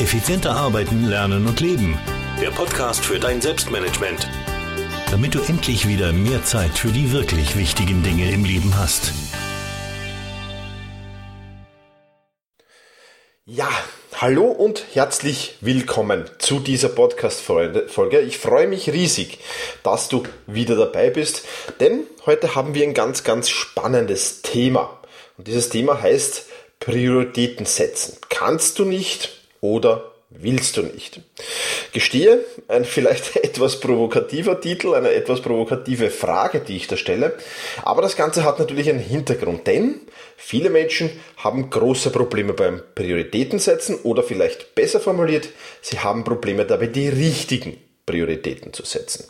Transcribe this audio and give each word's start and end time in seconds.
Effizienter 0.00 0.56
arbeiten, 0.56 1.04
lernen 1.04 1.46
und 1.46 1.60
leben. 1.60 1.96
Der 2.40 2.50
Podcast 2.50 3.04
für 3.04 3.20
dein 3.20 3.40
Selbstmanagement. 3.40 4.28
Damit 5.08 5.36
du 5.36 5.40
endlich 5.40 5.86
wieder 5.86 6.12
mehr 6.12 6.42
Zeit 6.42 6.72
für 6.72 6.88
die 6.88 7.12
wirklich 7.12 7.56
wichtigen 7.56 8.02
Dinge 8.02 8.32
im 8.32 8.44
Leben 8.44 8.76
hast. 8.76 9.12
Ja, 13.46 13.68
hallo 14.16 14.46
und 14.46 14.84
herzlich 14.94 15.58
willkommen 15.60 16.24
zu 16.38 16.58
dieser 16.58 16.88
Podcast-Folge. 16.88 18.20
Ich 18.22 18.38
freue 18.38 18.66
mich 18.66 18.92
riesig, 18.92 19.38
dass 19.84 20.08
du 20.08 20.24
wieder 20.48 20.74
dabei 20.74 21.10
bist, 21.10 21.44
denn 21.78 22.00
heute 22.26 22.56
haben 22.56 22.74
wir 22.74 22.82
ein 22.82 22.94
ganz, 22.94 23.22
ganz 23.22 23.48
spannendes 23.48 24.42
Thema. 24.42 24.98
Und 25.38 25.46
dieses 25.46 25.68
Thema 25.68 26.02
heißt 26.02 26.46
Prioritäten 26.80 27.64
setzen. 27.64 28.18
Kannst 28.28 28.80
du 28.80 28.84
nicht 28.84 29.43
oder 29.64 30.12
willst 30.28 30.76
du 30.76 30.82
nicht? 30.82 31.20
Gestehe, 31.92 32.44
ein 32.68 32.84
vielleicht 32.84 33.36
etwas 33.42 33.80
provokativer 33.80 34.60
Titel, 34.60 34.94
eine 34.94 35.10
etwas 35.10 35.40
provokative 35.40 36.10
Frage, 36.10 36.60
die 36.60 36.76
ich 36.76 36.86
da 36.86 36.98
stelle. 36.98 37.34
Aber 37.82 38.02
das 38.02 38.14
Ganze 38.14 38.44
hat 38.44 38.58
natürlich 38.58 38.90
einen 38.90 38.98
Hintergrund, 38.98 39.66
denn 39.66 40.02
viele 40.36 40.68
Menschen 40.68 41.10
haben 41.38 41.70
große 41.70 42.10
Probleme 42.10 42.52
beim 42.52 42.82
Prioritätensetzen 42.94 43.96
oder 44.02 44.22
vielleicht 44.22 44.74
besser 44.74 45.00
formuliert, 45.00 45.48
sie 45.80 45.98
haben 45.98 46.24
Probleme 46.24 46.66
dabei, 46.66 46.88
die 46.88 47.08
richtigen 47.08 47.78
Prioritäten 48.04 48.74
zu 48.74 48.84
setzen. 48.84 49.24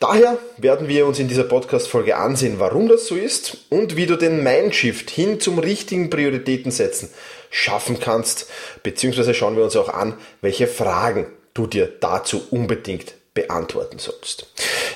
Daher 0.00 0.38
werden 0.58 0.88
wir 0.88 1.06
uns 1.06 1.18
in 1.18 1.28
dieser 1.28 1.44
Podcast-Folge 1.44 2.16
ansehen, 2.16 2.58
warum 2.58 2.88
das 2.88 3.06
so 3.06 3.14
ist 3.14 3.56
und 3.70 3.96
wie 3.96 4.06
du 4.06 4.16
den 4.16 4.42
Mindshift 4.42 5.10
hin 5.10 5.40
zum 5.40 5.58
richtigen 5.58 6.10
Prioritätensetzen 6.10 7.08
schaffen 7.50 7.98
kannst, 7.98 8.50
beziehungsweise 8.82 9.32
schauen 9.32 9.56
wir 9.56 9.64
uns 9.64 9.76
auch 9.76 9.88
an, 9.88 10.14
welche 10.42 10.66
Fragen 10.66 11.26
du 11.54 11.66
dir 11.66 11.90
dazu 12.00 12.42
unbedingt 12.50 13.14
beantworten 13.32 13.98
sollst. 13.98 14.46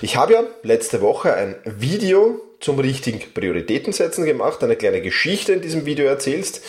Ich 0.02 0.16
habe 0.16 0.34
ja 0.34 0.44
letzte 0.62 1.00
Woche 1.00 1.34
ein 1.34 1.56
Video 1.64 2.40
zum 2.60 2.78
richtigen 2.78 3.20
Prioritätensetzen 3.32 4.26
gemacht, 4.26 4.62
eine 4.62 4.76
kleine 4.76 5.00
Geschichte 5.00 5.54
in 5.54 5.62
diesem 5.62 5.86
Video 5.86 6.06
erzählst. 6.06 6.62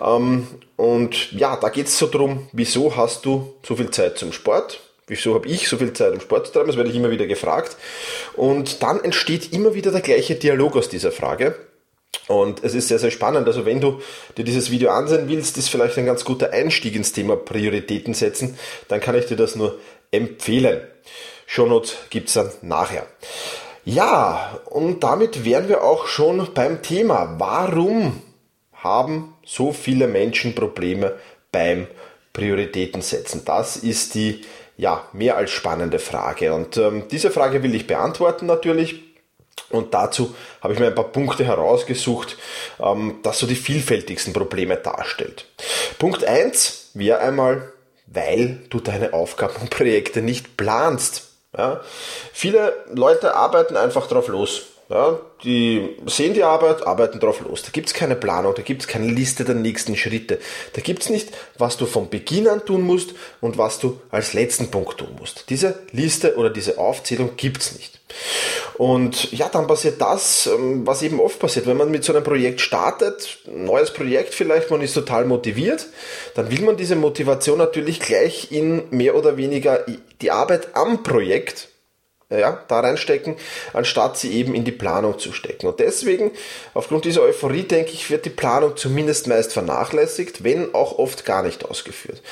Ähm, 0.00 0.46
und 0.76 1.32
ja, 1.32 1.56
da 1.56 1.68
geht 1.68 1.86
es 1.86 1.98
so 1.98 2.08
drum, 2.08 2.48
wieso 2.52 2.96
hast 2.96 3.24
du 3.24 3.54
so 3.66 3.74
viel 3.74 3.90
Zeit 3.90 4.18
zum 4.18 4.32
Sport? 4.32 4.80
Wieso 5.06 5.34
habe 5.34 5.48
ich 5.48 5.68
so 5.68 5.76
viel 5.76 5.92
Zeit, 5.92 6.12
um 6.12 6.20
Sport 6.20 6.46
zu 6.46 6.52
treiben? 6.52 6.68
Das 6.68 6.76
werde 6.76 6.90
ich 6.90 6.96
immer 6.96 7.10
wieder 7.10 7.26
gefragt. 7.26 7.76
Und 8.34 8.82
dann 8.82 9.02
entsteht 9.02 9.52
immer 9.52 9.74
wieder 9.74 9.90
der 9.90 10.00
gleiche 10.00 10.36
Dialog 10.36 10.76
aus 10.76 10.88
dieser 10.88 11.12
Frage. 11.12 11.54
Und 12.28 12.62
es 12.62 12.74
ist 12.74 12.88
sehr, 12.88 12.98
sehr 12.98 13.10
spannend. 13.10 13.46
Also 13.46 13.66
wenn 13.66 13.80
du 13.80 14.00
dir 14.36 14.44
dieses 14.44 14.70
Video 14.70 14.90
ansehen 14.90 15.28
willst, 15.28 15.58
ist 15.58 15.68
vielleicht 15.68 15.98
ein 15.98 16.06
ganz 16.06 16.24
guter 16.24 16.52
Einstieg 16.52 16.94
ins 16.94 17.12
Thema 17.12 17.36
Prioritäten 17.36 18.14
setzen, 18.14 18.58
dann 18.88 19.00
kann 19.00 19.16
ich 19.16 19.26
dir 19.26 19.36
das 19.36 19.56
nur 19.56 19.78
empfehlen. 20.10 20.80
Shownotes 21.46 21.96
gibt's 22.10 22.34
dann 22.34 22.50
nachher. 22.62 23.06
Ja, 23.84 24.60
und 24.66 25.02
damit 25.02 25.44
wären 25.44 25.68
wir 25.68 25.82
auch 25.82 26.06
schon 26.06 26.54
beim 26.54 26.82
Thema. 26.82 27.34
Warum 27.38 28.22
haben 28.74 29.34
so 29.44 29.72
viele 29.72 30.06
Menschen 30.06 30.54
Probleme 30.54 31.16
beim 31.50 31.88
Prioritäten 32.32 33.02
setzen? 33.02 33.42
Das 33.44 33.76
ist 33.76 34.14
die 34.14 34.42
ja, 34.76 35.06
mehr 35.12 35.36
als 35.36 35.50
spannende 35.50 35.98
Frage. 35.98 36.52
Und 36.54 36.76
ähm, 36.76 37.04
diese 37.10 37.30
Frage 37.30 37.62
will 37.62 37.74
ich 37.74 37.86
beantworten 37.86 38.46
natürlich. 38.46 39.02
Und 39.70 39.94
dazu 39.94 40.34
habe 40.60 40.74
ich 40.74 40.78
mir 40.78 40.86
ein 40.86 40.94
paar 40.94 41.12
Punkte 41.12 41.44
herausgesucht, 41.44 42.36
ähm, 42.80 43.20
das 43.22 43.38
so 43.38 43.46
die 43.46 43.54
vielfältigsten 43.54 44.32
Probleme 44.32 44.76
darstellt. 44.76 45.46
Punkt 45.98 46.24
1 46.24 46.90
wäre 46.94 47.20
einmal, 47.20 47.72
weil 48.06 48.60
du 48.70 48.80
deine 48.80 49.12
Aufgaben 49.12 49.56
und 49.60 49.70
Projekte 49.70 50.22
nicht 50.22 50.56
planst. 50.56 51.30
Ja? 51.56 51.80
Viele 52.32 52.84
Leute 52.92 53.34
arbeiten 53.34 53.76
einfach 53.76 54.06
drauf 54.06 54.28
los. 54.28 54.71
Ja, 54.92 55.18
die 55.42 55.96
sehen 56.04 56.34
die 56.34 56.42
Arbeit, 56.42 56.86
arbeiten 56.86 57.18
drauf 57.18 57.40
los. 57.40 57.62
Da 57.62 57.70
gibt 57.72 57.86
es 57.86 57.94
keine 57.94 58.14
Planung, 58.14 58.52
da 58.54 58.60
gibt 58.60 58.82
es 58.82 58.88
keine 58.88 59.06
Liste 59.06 59.42
der 59.42 59.54
nächsten 59.54 59.96
Schritte. 59.96 60.38
Da 60.74 60.82
gibt 60.82 61.02
es 61.02 61.08
nicht, 61.08 61.30
was 61.56 61.78
du 61.78 61.86
von 61.86 62.10
Beginn 62.10 62.46
an 62.46 62.66
tun 62.66 62.82
musst 62.82 63.14
und 63.40 63.56
was 63.56 63.78
du 63.78 63.98
als 64.10 64.34
letzten 64.34 64.70
Punkt 64.70 64.98
tun 64.98 65.16
musst. 65.18 65.48
Diese 65.48 65.78
Liste 65.92 66.36
oder 66.36 66.50
diese 66.50 66.76
Aufzählung 66.76 67.30
gibt 67.38 67.62
es 67.62 67.72
nicht. 67.72 68.00
Und 68.74 69.32
ja, 69.32 69.48
dann 69.48 69.66
passiert 69.66 69.98
das, 69.98 70.46
ähm, 70.46 70.86
was 70.86 71.00
eben 71.00 71.20
oft 71.20 71.38
passiert. 71.38 71.66
Wenn 71.66 71.78
man 71.78 71.90
mit 71.90 72.04
so 72.04 72.12
einem 72.12 72.22
Projekt 72.22 72.60
startet, 72.60 73.38
neues 73.46 73.94
Projekt 73.94 74.34
vielleicht, 74.34 74.70
man 74.70 74.82
ist 74.82 74.92
total 74.92 75.24
motiviert, 75.24 75.86
dann 76.34 76.50
will 76.50 76.60
man 76.60 76.76
diese 76.76 76.96
Motivation 76.96 77.56
natürlich 77.56 77.98
gleich 77.98 78.52
in 78.52 78.82
mehr 78.90 79.16
oder 79.16 79.38
weniger 79.38 79.86
die 80.20 80.30
Arbeit 80.30 80.76
am 80.76 81.02
Projekt 81.02 81.68
ja, 82.38 82.62
da 82.68 82.80
reinstecken, 82.80 83.36
anstatt 83.72 84.16
sie 84.18 84.32
eben 84.32 84.54
in 84.54 84.64
die 84.64 84.72
Planung 84.72 85.18
zu 85.18 85.32
stecken. 85.32 85.66
Und 85.66 85.80
deswegen, 85.80 86.30
aufgrund 86.74 87.04
dieser 87.04 87.22
Euphorie, 87.22 87.64
denke 87.64 87.92
ich, 87.92 88.10
wird 88.10 88.24
die 88.24 88.30
Planung 88.30 88.76
zumindest 88.76 89.26
meist 89.26 89.52
vernachlässigt, 89.52 90.44
wenn 90.44 90.74
auch 90.74 90.98
oft 90.98 91.24
gar 91.24 91.42
nicht 91.42 91.64
ausgeführt. 91.64 92.22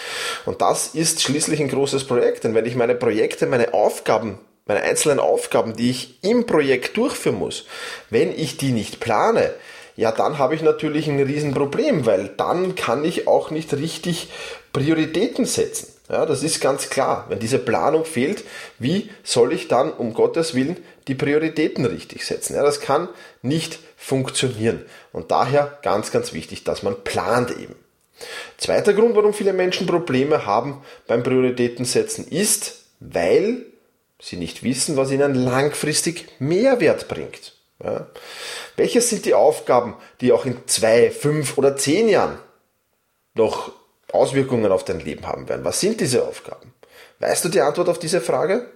Und 0.47 0.61
das 0.63 0.89
ist 0.95 1.23
schließlich 1.23 1.61
ein 1.61 1.69
großes 1.69 2.05
Projekt, 2.05 2.45
denn 2.45 2.55
wenn 2.55 2.67
ich 2.67 2.75
meine 2.75 2.95
Projekte, 2.95 3.47
meine 3.47 3.75
Aufgaben 3.75 4.39
meine 4.67 4.83
einzelnen 4.83 5.19
Aufgaben, 5.19 5.75
die 5.75 5.91
ich 5.91 6.23
im 6.23 6.47
Projekt 6.47 6.97
durchführen 6.97 7.39
muss, 7.41 7.67
wenn 8.09 8.31
ich 8.31 8.57
die 8.57 8.71
nicht 8.71 9.01
plane, 9.01 9.53
ja, 9.97 10.13
dann 10.13 10.39
habe 10.39 10.55
ich 10.55 10.63
natürlich 10.63 11.09
ein 11.09 11.21
Riesenproblem, 11.21 12.07
weil 12.07 12.29
dann 12.37 12.77
kann 12.77 13.05
ich 13.05 13.27
auch 13.27 13.51
nicht 13.51 13.75
richtig 13.75 14.29
Prioritäten 14.73 15.45
setzen. 15.45 15.89
Ja, 16.11 16.27
das 16.27 16.43
ist 16.43 16.61
ganz 16.61 16.91
klar. 16.91 17.27
Wenn 17.29 17.39
diese 17.39 17.61
Planung 17.61 18.05
fehlt, 18.05 18.43
wie 18.81 19.11
soll 19.23 19.53
ich 19.53 19.69
dann 19.69 19.93
um 19.93 20.13
Gottes 20.13 20.55
Willen 20.55 20.77
die 21.07 21.15
Prioritäten 21.15 21.85
richtig 21.85 22.27
setzen? 22.27 22.57
Ja, 22.57 22.65
das 22.65 22.81
kann 22.81 23.09
nicht 23.43 23.79
funktionieren. 23.97 24.85
Und 25.13 25.31
daher 25.31 25.79
ganz, 25.83 26.11
ganz 26.11 26.33
wichtig, 26.33 26.65
dass 26.65 26.83
man 26.83 27.05
plant 27.05 27.53
eben. 27.53 27.77
Zweiter 28.59 28.93
Grund, 28.93 29.15
warum 29.15 29.33
viele 29.33 29.53
Menschen 29.53 29.87
Probleme 29.87 30.47
haben 30.47 30.83
beim 31.07 31.23
Prioritätensetzen, 31.23 32.27
ist, 32.27 32.87
weil 32.99 33.67
sie 34.21 34.37
nicht 34.37 34.65
wissen, 34.65 34.97
was 34.97 35.13
ihnen 35.13 35.35
langfristig 35.35 36.27
Mehrwert 36.41 37.07
bringt. 37.07 37.55
Ja. 37.83 38.09
Welches 38.77 39.11
sind 39.11 39.27
die 39.27 39.35
Aufgaben, 39.35 39.95
die 40.21 40.33
auch 40.33 40.45
in 40.45 40.57
zwei, 40.67 41.13
fünf 41.13 41.57
oder 41.57 41.77
zehn 41.77 42.09
Jahren 42.09 42.39
noch 43.35 43.73
Auswirkungen 44.13 44.73
auf 44.73 44.85
dein 44.85 45.01
Leben 45.01 45.27
haben 45.27 45.49
werden. 45.49 45.65
Was 45.65 45.81
sind 45.81 46.01
diese 46.01 46.25
Aufgaben? 46.25 46.73
Weißt 47.21 47.45
du 47.45 47.49
die 47.49 47.61
Antwort 47.61 47.89
auf 47.89 47.99
diese 47.99 48.21
Frage? 48.21 48.67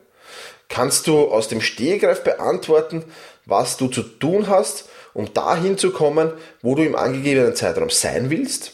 Kannst 0.68 1.06
du 1.06 1.28
aus 1.30 1.48
dem 1.48 1.60
Stehgreif 1.60 2.22
beantworten, 2.22 3.04
was 3.46 3.76
du 3.76 3.88
zu 3.88 4.02
tun 4.02 4.48
hast, 4.48 4.88
um 5.12 5.32
dahin 5.32 5.78
zu 5.78 5.92
kommen, 5.92 6.32
wo 6.62 6.74
du 6.74 6.84
im 6.84 6.96
angegebenen 6.96 7.54
Zeitraum 7.54 7.90
sein 7.90 8.30
willst? 8.30 8.73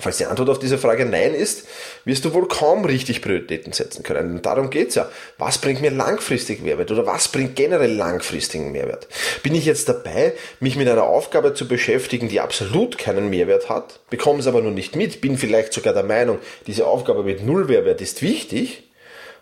Falls 0.00 0.16
die 0.16 0.26
Antwort 0.26 0.48
auf 0.48 0.58
diese 0.58 0.78
Frage 0.78 1.04
Nein 1.04 1.34
ist, 1.34 1.66
wirst 2.04 2.24
du 2.24 2.32
wohl 2.34 2.48
kaum 2.48 2.84
richtig 2.84 3.22
Prioritäten 3.22 3.72
setzen 3.72 4.02
können. 4.02 4.32
Und 4.32 4.46
darum 4.46 4.70
geht's 4.70 4.94
ja. 4.94 5.08
Was 5.38 5.58
bringt 5.58 5.80
mir 5.80 5.90
langfristig 5.90 6.62
Mehrwert 6.62 6.90
oder 6.90 7.06
was 7.06 7.28
bringt 7.28 7.56
generell 7.56 7.92
langfristigen 7.92 8.72
Mehrwert? 8.72 9.08
Bin 9.42 9.54
ich 9.54 9.64
jetzt 9.64 9.88
dabei, 9.88 10.32
mich 10.60 10.76
mit 10.76 10.88
einer 10.88 11.04
Aufgabe 11.04 11.54
zu 11.54 11.68
beschäftigen, 11.68 12.28
die 12.28 12.40
absolut 12.40 12.98
keinen 12.98 13.30
Mehrwert 13.30 13.68
hat, 13.68 14.00
bekomme 14.10 14.40
es 14.40 14.46
aber 14.46 14.60
nur 14.60 14.72
nicht 14.72 14.96
mit, 14.96 15.20
bin 15.20 15.38
vielleicht 15.38 15.72
sogar 15.72 15.94
der 15.94 16.02
Meinung, 16.02 16.38
diese 16.66 16.86
Aufgabe 16.86 17.22
mit 17.22 17.44
Null 17.44 17.66
Mehrwert 17.66 18.00
ist 18.00 18.22
wichtig, 18.22 18.90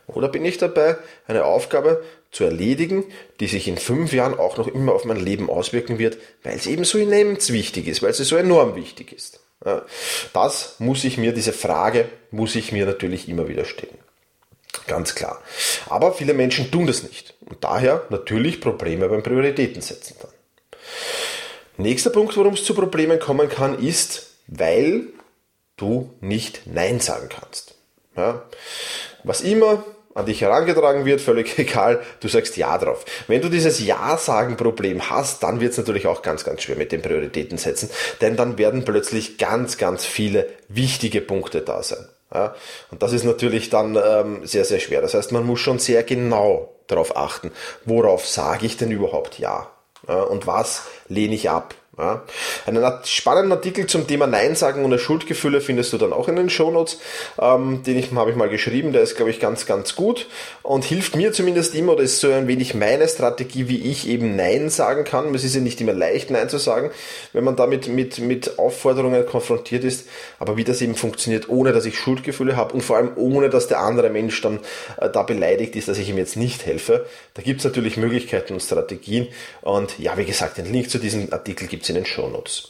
oder 0.07 0.29
bin 0.29 0.45
ich 0.45 0.59
dabei, 0.59 0.97
eine 1.27 1.45
Aufgabe 1.45 2.03
zu 2.33 2.45
erledigen, 2.45 3.05
die 3.41 3.47
sich 3.47 3.69
in 3.69 3.79
fünf 3.79 4.13
Jahren 4.13 4.39
auch 4.39 4.57
noch 4.57 4.69
immer 4.69 4.93
auf 4.93 5.05
mein 5.05 5.19
Leben 5.19 5.49
auswirken 5.49 5.99
wird, 5.99 6.19
weil 6.43 6.57
es 6.57 6.67
eben 6.67 6.85
so 6.85 6.99
immens 6.99 7.53
wichtig 7.53 7.87
ist, 7.87 8.03
weil 8.03 8.13
sie 8.13 8.25
so 8.25 8.37
enorm 8.37 8.75
wichtig 8.77 9.13
ist. 9.13 9.41
Das 10.33 10.77
muss 10.79 11.05
ich 11.05 11.19
mir, 11.19 11.33
diese 11.33 11.53
Frage 11.53 12.09
muss 12.31 12.55
ich 12.55 12.73
mir 12.73 12.87
natürlich 12.87 13.29
immer 13.29 13.49
wieder 13.49 13.65
stellen. 13.65 13.99
Ganz 14.87 15.15
klar. 15.15 15.41
Aber 15.89 16.13
viele 16.15 16.33
Menschen 16.33 16.71
tun 16.71 16.87
das 16.87 17.03
nicht. 17.03 17.35
Und 17.41 17.63
daher 17.63 18.05
natürlich 18.09 18.61
Probleme 18.61 19.09
beim 19.09 19.23
Prioritätensetzen 19.23 20.17
dann. 20.21 20.31
Nächster 21.77 22.11
Punkt, 22.11 22.37
warum 22.37 22.55
es 22.55 22.65
zu 22.65 22.75
Problemen 22.75 23.19
kommen 23.19 23.49
kann, 23.49 23.79
ist, 23.79 24.31
weil 24.47 25.05
du 25.77 26.15
nicht 26.21 26.63
Nein 26.67 27.01
sagen 27.01 27.29
kannst. 27.29 27.75
Ja. 28.17 28.43
Was 29.25 29.41
immer 29.41 29.85
an 30.15 30.27
dich 30.27 30.41
herangetragen 30.41 31.05
wird, 31.05 31.21
völlig 31.21 31.59
egal, 31.59 32.01
du 32.21 32.29
sagst 32.29 32.57
Ja 32.57 32.77
drauf. 32.79 33.05
Wenn 33.29 33.41
du 33.41 33.49
dieses 33.49 33.85
Ja-Sagen-Problem 33.85 35.11
hast, 35.11 35.43
dann 35.43 35.61
wird 35.61 35.73
es 35.73 35.79
natürlich 35.79 36.07
auch 36.07 36.23
ganz, 36.23 36.45
ganz 36.45 36.63
schwer 36.63 36.77
mit 36.77 36.93
den 36.93 37.03
Prioritäten 37.03 37.59
setzen, 37.59 37.91
denn 38.21 38.37
dann 38.37 38.59
werden 38.59 38.85
plötzlich 38.85 39.39
ganz, 39.39 39.79
ganz 39.79 40.05
viele 40.05 40.47
wichtige 40.69 41.21
Punkte 41.21 41.61
da 41.61 41.83
sein. 41.83 42.09
Ja? 42.33 42.55
Und 42.91 43.03
das 43.03 43.13
ist 43.13 43.25
natürlich 43.25 43.71
dann 43.71 43.97
ähm, 43.97 44.47
sehr, 44.47 44.65
sehr 44.65 44.81
schwer. 44.81 45.01
Das 45.01 45.15
heißt, 45.15 45.33
man 45.33 45.45
muss 45.45 45.61
schon 45.61 45.79
sehr 45.79 46.03
genau 46.03 46.75
darauf 46.87 47.17
achten, 47.17 47.53
worauf 47.85 48.27
sage 48.27 48.67
ich 48.67 48.77
denn 48.77 48.91
überhaupt 48.91 49.39
Ja? 49.39 49.71
ja? 50.09 50.23
Und 50.23 50.47
was 50.47 50.87
lehne 51.09 51.35
ich 51.35 51.51
ab? 51.51 51.75
Ja? 51.99 52.23
Einen 52.67 52.85
spannenden 53.05 53.53
Artikel 53.53 53.87
zum 53.87 54.07
Thema 54.07 54.27
Nein 54.27 54.55
sagen 54.55 54.85
ohne 54.85 54.99
Schuldgefühle 54.99 55.61
findest 55.61 55.93
du 55.93 55.99
dann 55.99 56.13
auch 56.13 56.29
in 56.29 56.37
den 56.37 56.49
Shownotes. 56.49 56.99
Ähm, 57.41 57.83
den 57.83 58.17
habe 58.17 58.31
ich 58.31 58.37
mal 58.37 58.49
geschrieben, 58.49 58.93
der 58.93 59.03
ist, 59.03 59.17
glaube 59.17 59.31
ich, 59.31 59.41
ganz, 59.41 59.67
ganz 59.67 59.97
gut 59.97 60.27
und 60.63 60.85
hilft 60.85 61.17
mir 61.17 61.33
zumindest 61.33 61.75
immer, 61.75 61.93
oder 61.93 62.03
ist 62.03 62.21
so 62.21 62.31
ein 62.31 62.49
wenig 62.49 62.75
meine 62.75 63.09
Strategie, 63.09 63.69
wie 63.69 63.91
ich 63.91 64.09
eben 64.09 64.37
Nein 64.37 64.71
sagen 64.71 65.05
kann. 65.05 65.35
Es 65.35 65.45
ist 65.45 65.55
ja 65.55 65.61
nicht 65.61 65.81
immer 65.81 65.93
leicht, 65.93 66.31
Nein 66.31 66.49
zu 66.49 66.59
sagen, 66.59 66.91
wenn 67.33 67.45
man 67.45 67.57
damit 67.57 67.89
mit, 67.89 68.19
mit 68.19 68.59
Aufforderungen 68.59 69.27
konfrontiert 69.27 69.85
ist, 69.85 70.09
aber 70.39 70.57
wie 70.57 70.65
das 70.65 70.81
eben 70.81 70.95
funktioniert, 70.95 71.49
ohne 71.49 71.73
dass 71.73 71.85
ich 71.85 71.99
Schuldgefühle 71.99 72.57
habe 72.57 72.75
und 72.75 72.83
vor 72.83 72.97
allem 72.97 73.13
ohne, 73.17 73.51
dass 73.51 73.69
der 73.69 73.81
andere 73.81 74.11
Mensch 74.11 74.41
dann 74.41 74.61
äh, 74.99 75.11
da 75.11 75.23
beleidigt 75.23 75.77
ist, 75.77 75.89
dass 75.89 75.99
ich 75.99 76.09
ihm 76.09 76.19
jetzt 76.19 76.37
nicht 76.37 76.65
helfe. 76.67 77.07
Da 77.35 77.43
gibt 77.43 77.61
es 77.61 77.65
natürlich 77.65 77.97
Möglichkeiten 77.97 78.55
und 78.55 78.61
Strategien 78.61 79.29
und 79.61 79.99
ja, 79.99 80.17
wie 80.17 80.25
gesagt, 80.25 80.59
den 80.59 80.73
Link 80.73 80.89
zu 80.89 80.99
diesem 80.99 81.33
Artikel 81.33 81.67
gibt 81.67 81.80
es 81.83 81.89
in 81.89 81.95
den 81.97 82.07
Shownotes. 82.07 82.69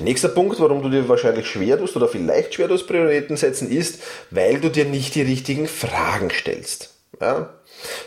Nächster 0.00 0.28
Punkt, 0.28 0.58
warum 0.60 0.82
du 0.82 0.88
dir 0.88 1.08
wahrscheinlich 1.08 1.46
schwer 1.46 1.78
tust 1.78 1.96
oder 1.96 2.08
vielleicht 2.08 2.54
schwer 2.54 2.68
tust, 2.68 2.86
Prioritäten 2.86 3.36
setzen, 3.36 3.70
ist, 3.70 4.00
weil 4.30 4.60
du 4.60 4.70
dir 4.70 4.84
nicht 4.84 5.14
die 5.14 5.22
richtigen 5.22 5.68
Fragen 5.68 6.30
stellst. 6.30 6.94
Ja? 7.20 7.54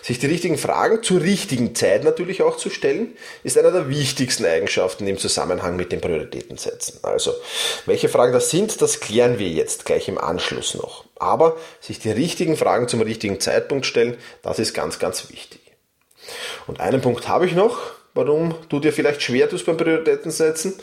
Sich 0.01 0.19
die 0.19 0.27
richtigen 0.27 0.57
Fragen 0.57 1.03
zur 1.03 1.21
richtigen 1.21 1.75
Zeit 1.75 2.03
natürlich 2.03 2.41
auch 2.41 2.57
zu 2.57 2.69
stellen, 2.69 3.15
ist 3.43 3.57
einer 3.57 3.71
der 3.71 3.89
wichtigsten 3.89 4.45
Eigenschaften 4.45 5.07
im 5.07 5.17
Zusammenhang 5.17 5.75
mit 5.75 5.91
den 5.91 6.01
Prioritäten 6.01 6.57
setzen. 6.57 6.99
Also, 7.03 7.33
welche 7.85 8.09
Fragen 8.09 8.33
das 8.33 8.49
sind, 8.49 8.81
das 8.81 8.99
klären 8.99 9.39
wir 9.39 9.47
jetzt 9.47 9.85
gleich 9.85 10.07
im 10.07 10.17
Anschluss 10.17 10.73
noch. 10.73 11.05
Aber 11.17 11.57
sich 11.79 11.99
die 11.99 12.11
richtigen 12.11 12.57
Fragen 12.57 12.87
zum 12.87 13.01
richtigen 13.01 13.39
Zeitpunkt 13.39 13.85
stellen, 13.85 14.17
das 14.41 14.59
ist 14.59 14.73
ganz, 14.73 14.99
ganz 14.99 15.29
wichtig. 15.29 15.61
Und 16.67 16.79
einen 16.79 17.01
Punkt 17.01 17.27
habe 17.27 17.45
ich 17.45 17.53
noch, 17.53 17.98
warum 18.13 18.55
du 18.69 18.79
dir 18.79 18.93
vielleicht 18.93 19.21
schwer 19.21 19.49
tust 19.49 19.65
beim 19.65 19.77
Prioritäten 19.77 20.31
setzen, 20.31 20.73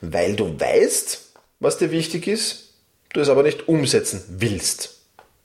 weil 0.00 0.36
du 0.36 0.58
weißt, 0.58 1.32
was 1.60 1.78
dir 1.78 1.90
wichtig 1.90 2.26
ist, 2.26 2.70
du 3.12 3.20
es 3.20 3.28
aber 3.28 3.42
nicht 3.42 3.68
umsetzen 3.68 4.22
willst. 4.28 4.96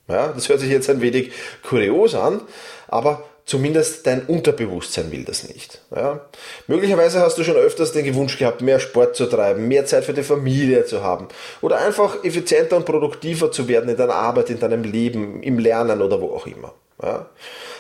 Ja, 0.08 0.28
das 0.30 0.50
hört 0.50 0.60
sich 0.60 0.70
jetzt 0.70 0.90
ein 0.90 1.02
wenig 1.02 1.32
kurios 1.64 2.16
an, 2.16 2.42
aber 2.88 3.24
zumindest 3.46 4.06
dein 4.08 4.26
Unterbewusstsein 4.26 5.12
will 5.12 5.24
das 5.24 5.48
nicht. 5.48 5.82
Ja. 5.96 6.26
Möglicherweise 6.68 7.22
hast 7.22 7.38
du 7.38 7.44
schon 7.44 7.56
öfters 7.56 7.92
den 7.92 8.14
Wunsch 8.16 8.38
gehabt, 8.38 8.62
mehr 8.62 8.80
Sport 8.80 9.16
zu 9.16 9.26
treiben, 9.26 9.68
mehr 9.68 9.86
Zeit 9.86 10.06
für 10.06 10.14
die 10.14 10.24
Familie 10.24 10.86
zu 10.86 11.04
haben 11.04 11.28
oder 11.62 11.78
einfach 11.80 12.24
effizienter 12.24 12.78
und 12.78 12.86
produktiver 12.86 13.52
zu 13.52 13.68
werden 13.68 13.90
in 13.90 13.98
deiner 13.98 14.16
Arbeit, 14.16 14.50
in 14.50 14.60
deinem 14.60 14.84
Leben, 14.84 15.42
im 15.44 15.60
Lernen 15.60 16.02
oder 16.02 16.22
wo 16.22 16.34
auch 16.34 16.48
immer. 16.48 16.74
Ja. 17.02 17.30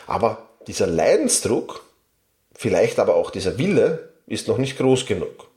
Aber 0.07 0.49
dieser 0.67 0.87
Leidensdruck, 0.87 1.83
vielleicht 2.61 2.99
aber 2.99 3.15
auch 3.15 3.31
dieser 3.31 3.57
Wille, 3.57 4.09
ist 4.27 4.47
noch 4.47 4.59
nicht 4.59 4.77
groß 4.77 5.07
genug. 5.07 5.47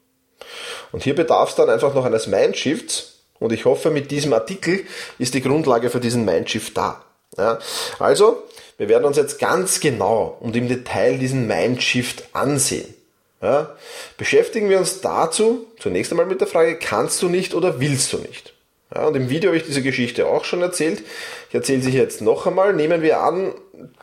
Und 0.91 1.03
hier 1.03 1.15
bedarf 1.15 1.51
es 1.51 1.55
dann 1.55 1.69
einfach 1.69 1.93
noch 1.95 2.07
eines 2.07 2.27
Mindshifts, 2.27 3.11
und 3.41 3.53
ich 3.53 3.67
hoffe, 3.67 3.91
mit 3.91 4.11
diesem 4.11 4.33
Artikel 4.33 4.87
ist 5.19 5.35
die 5.35 5.43
Grundlage 5.43 5.91
für 5.91 6.01
diesen 6.01 6.25
Mindshift 6.25 6.75
da. 6.77 7.05
Ja, 7.37 7.59
also, 7.99 8.45
wir 8.79 8.89
werden 8.89 9.05
uns 9.05 9.19
jetzt 9.19 9.39
ganz 9.39 9.81
genau 9.81 10.39
und 10.41 10.57
im 10.57 10.69
Detail 10.69 11.19
diesen 11.19 11.47
Mindshift 11.47 12.25
ansehen. 12.33 12.95
Ja, 13.43 13.77
beschäftigen 14.17 14.71
wir 14.71 14.79
uns 14.79 15.03
dazu 15.03 15.67
zunächst 15.79 16.11
einmal 16.11 16.25
mit 16.25 16.41
der 16.41 16.49
Frage, 16.49 16.79
kannst 16.79 17.21
du 17.21 17.29
nicht 17.29 17.53
oder 17.53 17.81
willst 17.81 18.15
du 18.15 18.19
nicht? 18.19 18.54
Ja, 18.95 19.07
und 19.07 19.17
im 19.17 19.29
Video 19.29 19.49
habe 19.49 19.57
ich 19.57 19.65
diese 19.65 19.83
Geschichte 19.83 20.27
auch 20.27 20.45
schon 20.45 20.63
erzählt. 20.63 21.03
Ich 21.49 21.55
erzähle 21.55 21.83
sie 21.83 21.91
jetzt 21.91 22.21
noch 22.21 22.47
einmal. 22.47 22.73
Nehmen 22.73 23.03
wir 23.03 23.21
an, 23.21 23.53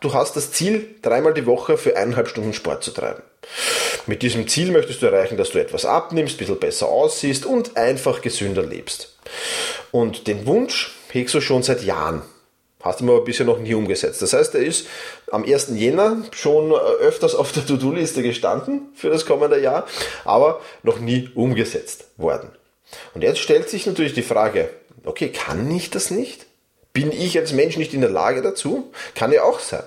du 0.01 0.13
hast 0.13 0.35
das 0.35 0.51
Ziel, 0.51 0.95
dreimal 1.01 1.33
die 1.33 1.45
Woche 1.45 1.77
für 1.77 1.95
eineinhalb 1.95 2.27
Stunden 2.27 2.53
Sport 2.53 2.83
zu 2.83 2.91
treiben. 2.91 3.23
Mit 4.05 4.21
diesem 4.21 4.47
Ziel 4.47 4.71
möchtest 4.71 5.01
du 5.01 5.05
erreichen, 5.05 5.37
dass 5.37 5.51
du 5.51 5.59
etwas 5.59 5.85
abnimmst, 5.85 6.35
ein 6.35 6.37
bisschen 6.37 6.59
besser 6.59 6.87
aussiehst 6.89 7.45
und 7.45 7.77
einfach 7.77 8.21
gesünder 8.21 8.63
lebst. 8.63 9.15
Und 9.91 10.27
den 10.27 10.45
Wunsch 10.45 10.93
hegst 11.11 11.35
du 11.35 11.41
schon 11.41 11.63
seit 11.63 11.83
Jahren. 11.83 12.21
Hast 12.81 12.99
du 12.99 13.05
aber 13.05 13.23
bisher 13.23 13.45
noch 13.45 13.59
nie 13.59 13.75
umgesetzt. 13.75 14.21
Das 14.21 14.33
heißt, 14.33 14.55
er 14.55 14.61
ist 14.61 14.87
am 15.31 15.43
1. 15.45 15.69
Jänner 15.75 16.17
schon 16.31 16.71
öfters 16.73 17.35
auf 17.35 17.51
der 17.51 17.65
To-Do-Liste 17.65 18.23
gestanden 18.23 18.89
für 18.95 19.09
das 19.09 19.25
kommende 19.25 19.61
Jahr, 19.61 19.85
aber 20.25 20.61
noch 20.81 20.99
nie 20.99 21.29
umgesetzt 21.35 22.05
worden. 22.17 22.49
Und 23.13 23.23
jetzt 23.23 23.39
stellt 23.39 23.69
sich 23.69 23.85
natürlich 23.85 24.13
die 24.13 24.23
Frage, 24.23 24.69
okay, 25.05 25.29
kann 25.29 25.69
ich 25.71 25.89
das 25.89 26.11
nicht? 26.11 26.45
Bin 26.93 27.11
ich 27.11 27.37
als 27.37 27.53
Mensch 27.53 27.77
nicht 27.77 27.93
in 27.93 28.01
der 28.01 28.09
Lage 28.09 28.41
dazu? 28.41 28.91
Kann 29.15 29.31
ja 29.31 29.43
auch 29.43 29.59
sein. 29.59 29.83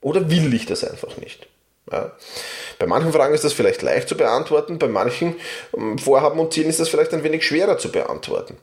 Oder 0.00 0.30
will 0.30 0.54
ich 0.54 0.66
das 0.66 0.84
einfach 0.84 1.16
nicht? 1.16 1.46
Ja. 1.90 2.12
Bei 2.78 2.86
manchen 2.86 3.12
Fragen 3.12 3.34
ist 3.34 3.44
das 3.44 3.52
vielleicht 3.52 3.82
leicht 3.82 4.08
zu 4.08 4.16
beantworten, 4.16 4.78
bei 4.78 4.88
manchen 4.88 5.36
ähm, 5.76 5.98
Vorhaben 5.98 6.40
und 6.40 6.52
Zielen 6.52 6.68
ist 6.68 6.80
das 6.80 6.88
vielleicht 6.88 7.14
ein 7.14 7.22
wenig 7.22 7.46
schwerer 7.46 7.78
zu 7.78 7.92
beantworten. 7.92 8.56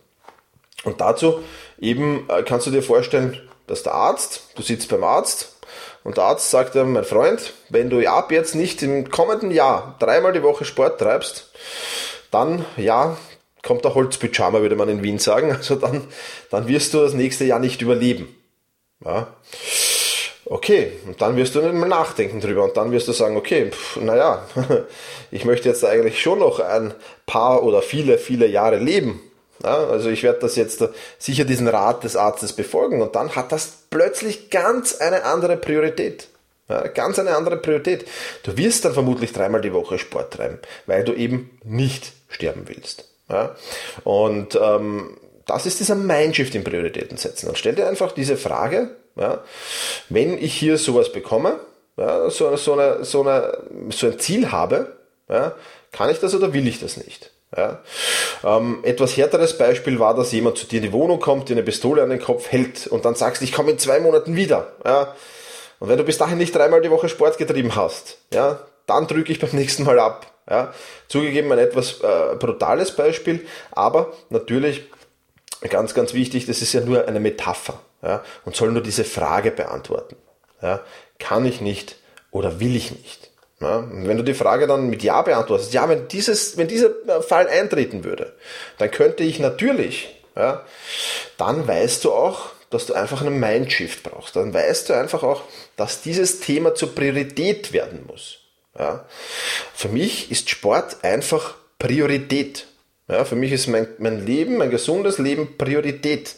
Und 0.83 0.99
dazu 0.99 1.41
eben 1.79 2.29
äh, 2.29 2.43
kannst 2.43 2.67
du 2.67 2.71
dir 2.71 2.83
vorstellen, 2.83 3.39
dass 3.67 3.83
der 3.83 3.93
Arzt, 3.93 4.43
du 4.55 4.61
sitzt 4.61 4.89
beim 4.89 5.03
Arzt 5.03 5.55
und 6.03 6.17
der 6.17 6.25
Arzt 6.25 6.51
sagt 6.51 6.75
dir, 6.75 6.83
mein 6.83 7.05
Freund, 7.05 7.53
wenn 7.69 7.89
du 7.89 8.05
ab 8.07 8.31
jetzt 8.31 8.55
nicht 8.55 8.83
im 8.83 9.09
kommenden 9.09 9.51
Jahr 9.51 9.95
dreimal 9.99 10.33
die 10.33 10.43
Woche 10.43 10.65
Sport 10.65 10.99
treibst, 10.99 11.49
dann 12.29 12.65
ja, 12.75 13.17
kommt 13.63 13.83
der 13.85 13.95
Holzpyjama, 13.95 14.61
würde 14.61 14.75
man 14.75 14.89
in 14.89 15.01
Wien 15.01 15.17
sagen. 15.17 15.51
Also 15.57 15.75
dann, 15.75 16.03
dann 16.51 16.67
wirst 16.67 16.93
du 16.93 16.99
das 16.99 17.13
nächste 17.13 17.45
Jahr 17.45 17.59
nicht 17.59 17.81
überleben. 17.81 18.27
Ja. 19.03 19.27
Okay, 20.45 20.91
und 21.07 21.21
dann 21.21 21.37
wirst 21.37 21.55
du 21.55 21.61
mal 21.61 21.87
nachdenken 21.87 22.41
drüber 22.41 22.65
und 22.65 22.75
dann 22.75 22.91
wirst 22.91 23.07
du 23.07 23.13
sagen, 23.13 23.37
okay, 23.37 23.71
pff, 23.71 23.97
naja, 23.97 24.45
ich 25.31 25.45
möchte 25.45 25.69
jetzt 25.69 25.85
eigentlich 25.85 26.21
schon 26.21 26.39
noch 26.39 26.59
ein 26.59 26.93
paar 27.25 27.63
oder 27.63 27.81
viele, 27.81 28.17
viele 28.17 28.45
Jahre 28.47 28.77
leben. 28.77 29.21
Ja, 29.63 29.87
also 29.87 30.09
ich 30.09 30.23
werde 30.23 30.39
das 30.39 30.57
jetzt 30.57 30.83
sicher 31.17 31.45
diesen 31.45 31.69
Rat 31.69 32.03
des 32.03 32.17
Arztes 32.17 32.53
befolgen 32.53 33.01
und 33.01 33.15
dann 33.15 33.35
hat 33.35 33.53
das 33.53 33.85
plötzlich 33.89 34.49
ganz 34.49 34.95
eine 34.95 35.23
andere 35.23 35.55
Priorität. 35.55 36.27
Ja, 36.67 36.87
ganz 36.87 37.19
eine 37.19 37.35
andere 37.35 37.57
Priorität. 37.57 38.05
Du 38.43 38.57
wirst 38.57 38.83
dann 38.83 38.93
vermutlich 38.93 39.31
dreimal 39.31 39.61
die 39.61 39.73
Woche 39.73 39.97
Sport 39.97 40.33
treiben, 40.33 40.59
weil 40.85 41.05
du 41.05 41.13
eben 41.13 41.57
nicht 41.63 42.11
sterben 42.29 42.63
willst. 42.67 43.12
Ja? 43.29 43.55
Und 44.03 44.59
ähm, 44.61 45.17
das 45.45 45.65
ist 45.65 45.79
dieser 45.79 45.95
Mindshift 45.95 46.55
in 46.55 46.63
Prioritäten 46.63 47.17
setzen. 47.17 47.49
Und 47.49 47.57
stell 47.57 47.75
dir 47.75 47.87
einfach 47.87 48.11
diese 48.11 48.37
Frage, 48.37 48.95
ja, 49.15 49.43
wenn 50.09 50.37
ich 50.37 50.53
hier 50.53 50.77
sowas 50.77 51.11
bekomme, 51.11 51.59
ja, 51.97 52.29
so, 52.29 52.55
so, 52.55 52.73
eine, 52.73 53.03
so, 53.05 53.21
eine, 53.21 53.57
so 53.89 54.07
ein 54.07 54.19
Ziel 54.19 54.51
habe, 54.51 54.97
ja, 55.29 55.53
kann 55.91 56.09
ich 56.09 56.19
das 56.19 56.33
oder 56.33 56.53
will 56.53 56.67
ich 56.67 56.79
das 56.79 56.97
nicht? 56.97 57.31
Ja. 57.55 57.81
Ähm, 58.43 58.79
etwas 58.83 59.15
härteres 59.15 59.57
Beispiel 59.57 59.99
war, 59.99 60.15
dass 60.15 60.31
jemand 60.31 60.57
zu 60.57 60.65
dir 60.65 60.77
in 60.77 60.83
die 60.83 60.91
Wohnung 60.91 61.19
kommt, 61.19 61.49
dir 61.49 61.53
eine 61.53 61.63
Pistole 61.63 62.01
an 62.01 62.09
den 62.09 62.21
Kopf 62.21 62.51
hält 62.51 62.87
und 62.87 63.05
dann 63.05 63.13
sagst, 63.13 63.43
ich 63.43 63.51
komme 63.51 63.71
in 63.71 63.79
zwei 63.79 63.99
Monaten 63.99 64.35
wieder. 64.35 64.73
Ja. 64.83 65.15
Und 65.79 65.89
wenn 65.89 65.97
du 65.97 66.03
bis 66.03 66.17
dahin 66.17 66.37
nicht 66.37 66.55
dreimal 66.55 66.81
die 66.81 66.89
Woche 66.89 67.09
Sport 67.09 67.37
getrieben 67.37 67.75
hast, 67.75 68.17
ja, 68.33 68.59
dann 68.85 69.07
drücke 69.07 69.31
ich 69.31 69.39
beim 69.39 69.49
nächsten 69.53 69.83
Mal 69.83 69.99
ab. 69.99 70.27
Ja. 70.49 70.73
Zugegeben 71.07 71.51
ein 71.51 71.59
etwas 71.59 72.01
äh, 72.01 72.35
brutales 72.37 72.95
Beispiel, 72.95 73.45
aber 73.71 74.13
natürlich 74.29 74.83
ganz, 75.69 75.93
ganz 75.93 76.13
wichtig, 76.13 76.45
das 76.45 76.61
ist 76.61 76.73
ja 76.73 76.81
nur 76.81 77.07
eine 77.07 77.21
Metapher 77.21 77.79
ja, 78.01 78.23
und 78.43 78.55
soll 78.55 78.71
nur 78.71 78.83
diese 78.83 79.05
Frage 79.05 79.51
beantworten. 79.51 80.17
Ja. 80.61 80.81
Kann 81.19 81.45
ich 81.45 81.61
nicht 81.61 81.95
oder 82.31 82.59
will 82.59 82.75
ich 82.75 82.91
nicht? 82.91 83.29
Ja, 83.61 83.87
wenn 83.89 84.17
du 84.17 84.23
die 84.23 84.33
Frage 84.33 84.67
dann 84.67 84.89
mit 84.89 85.03
Ja 85.03 85.21
beantwortest, 85.21 85.73
ja, 85.73 85.87
wenn, 85.87 86.09
dieses, 86.09 86.57
wenn 86.57 86.67
dieser 86.67 86.89
äh, 87.07 87.21
Fall 87.21 87.47
eintreten 87.47 88.03
würde, 88.03 88.33
dann 88.77 88.91
könnte 88.91 89.23
ich 89.23 89.39
natürlich, 89.39 90.21
ja, 90.35 90.65
dann 91.37 91.65
weißt 91.65 92.03
du 92.03 92.11
auch, 92.11 92.49
dass 92.69 92.87
du 92.87 92.93
einfach 92.93 93.21
einen 93.21 93.39
Mindshift 93.39 94.03
brauchst. 94.03 94.35
Dann 94.35 94.53
weißt 94.53 94.89
du 94.89 94.93
einfach 94.93 95.23
auch, 95.23 95.43
dass 95.77 96.01
dieses 96.01 96.39
Thema 96.41 96.75
zur 96.75 96.93
Priorität 96.93 97.71
werden 97.71 98.05
muss. 98.07 98.39
Ja. 98.77 99.05
Für 99.73 99.89
mich 99.89 100.31
ist 100.31 100.49
Sport 100.49 101.03
einfach 101.03 101.55
Priorität. 101.79 102.67
Ja, 103.07 103.25
für 103.25 103.35
mich 103.35 103.51
ist 103.51 103.67
mein, 103.67 103.87
mein 103.97 104.25
Leben, 104.25 104.57
mein 104.57 104.69
gesundes 104.69 105.17
Leben 105.17 105.57
Priorität. 105.57 106.35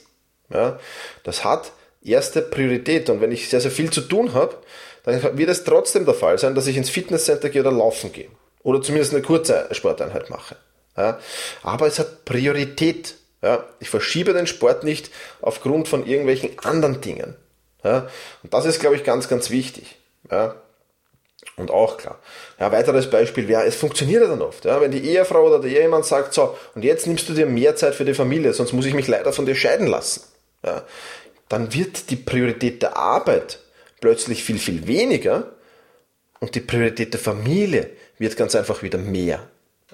Ja, 0.50 0.80
das 1.24 1.44
hat 1.44 1.72
erste 2.04 2.42
Priorität. 2.42 3.10
Und 3.10 3.22
wenn 3.22 3.32
ich 3.32 3.50
sehr, 3.50 3.62
sehr 3.62 3.72
viel 3.72 3.92
zu 3.92 4.02
tun 4.02 4.34
habe, 4.34 4.58
dann 5.04 5.38
wird 5.38 5.50
es 5.50 5.64
trotzdem 5.64 6.06
der 6.06 6.16
Fall 6.16 6.40
sein, 6.40 6.56
dass 6.56 6.68
ich 6.68 6.78
ins 6.78 6.90
Fitnesscenter 6.90 7.50
gehe 7.50 7.62
oder 7.62 7.72
laufen 7.72 8.12
gehe. 8.12 8.30
Oder 8.64 8.82
zumindest 8.82 9.14
eine 9.14 9.22
kurze 9.22 9.68
Sporteinheit 9.72 10.30
mache. 10.30 10.56
Ja, 10.98 11.20
aber 11.62 11.88
es 11.88 12.00
hat 12.00 12.26
Priorität. 12.26 13.16
Ja, 13.44 13.64
ich 13.80 13.90
verschiebe 13.90 14.34
den 14.34 14.48
Sport 14.48 14.84
nicht 14.84 15.12
aufgrund 15.42 15.88
von 15.88 16.08
irgendwelchen 16.08 16.58
anderen 16.60 17.02
Dingen. 17.02 17.36
Ja, 17.84 18.10
und 18.42 18.54
das 18.54 18.66
ist, 18.66 18.80
glaube 18.80 18.96
ich, 18.96 19.04
ganz, 19.04 19.28
ganz 19.28 19.52
wichtig. 19.52 19.98
Ja, 20.32 20.56
und 21.58 21.72
auch 21.72 21.98
klar. 21.98 22.20
Ja, 22.60 22.72
weiteres 22.72 23.10
Beispiel 23.10 23.48
wäre, 23.48 23.66
es 23.66 23.76
funktioniert 23.76 24.22
ja 24.22 24.28
dann 24.28 24.42
oft. 24.42 24.66
Ja, 24.66 24.82
wenn 24.82 24.92
die 24.92 25.06
Ehefrau 25.10 25.46
oder 25.46 25.60
der 25.60 25.72
Ehemann 25.72 26.04
sagt, 26.04 26.34
so, 26.34 26.58
und 26.76 26.84
jetzt 26.84 27.08
nimmst 27.08 27.30
du 27.30 27.34
dir 27.34 27.46
mehr 27.46 27.76
Zeit 27.76 27.96
für 27.96 28.06
die 28.06 28.14
Familie, 28.14 28.54
sonst 28.54 28.74
muss 28.74 28.86
ich 28.86 28.94
mich 28.94 29.08
leider 29.08 29.32
von 29.32 29.46
dir 29.46 29.56
scheiden 29.56 29.88
lassen. 29.88 30.24
Ja, 30.66 30.84
dann 31.50 31.74
wird 31.74 32.10
die 32.10 32.16
Priorität 32.16 32.82
der 32.82 32.98
Arbeit 32.98 33.60
plötzlich 34.02 34.44
viel, 34.44 34.60
viel 34.60 34.88
weniger 34.88 35.52
und 36.40 36.56
die 36.56 36.62
Priorität 36.62 37.14
der 37.14 37.20
Familie 37.20 37.90
wird 38.18 38.38
ganz 38.38 38.56
einfach 38.56 38.84
wieder 38.84 38.98
mehr. 38.98 39.48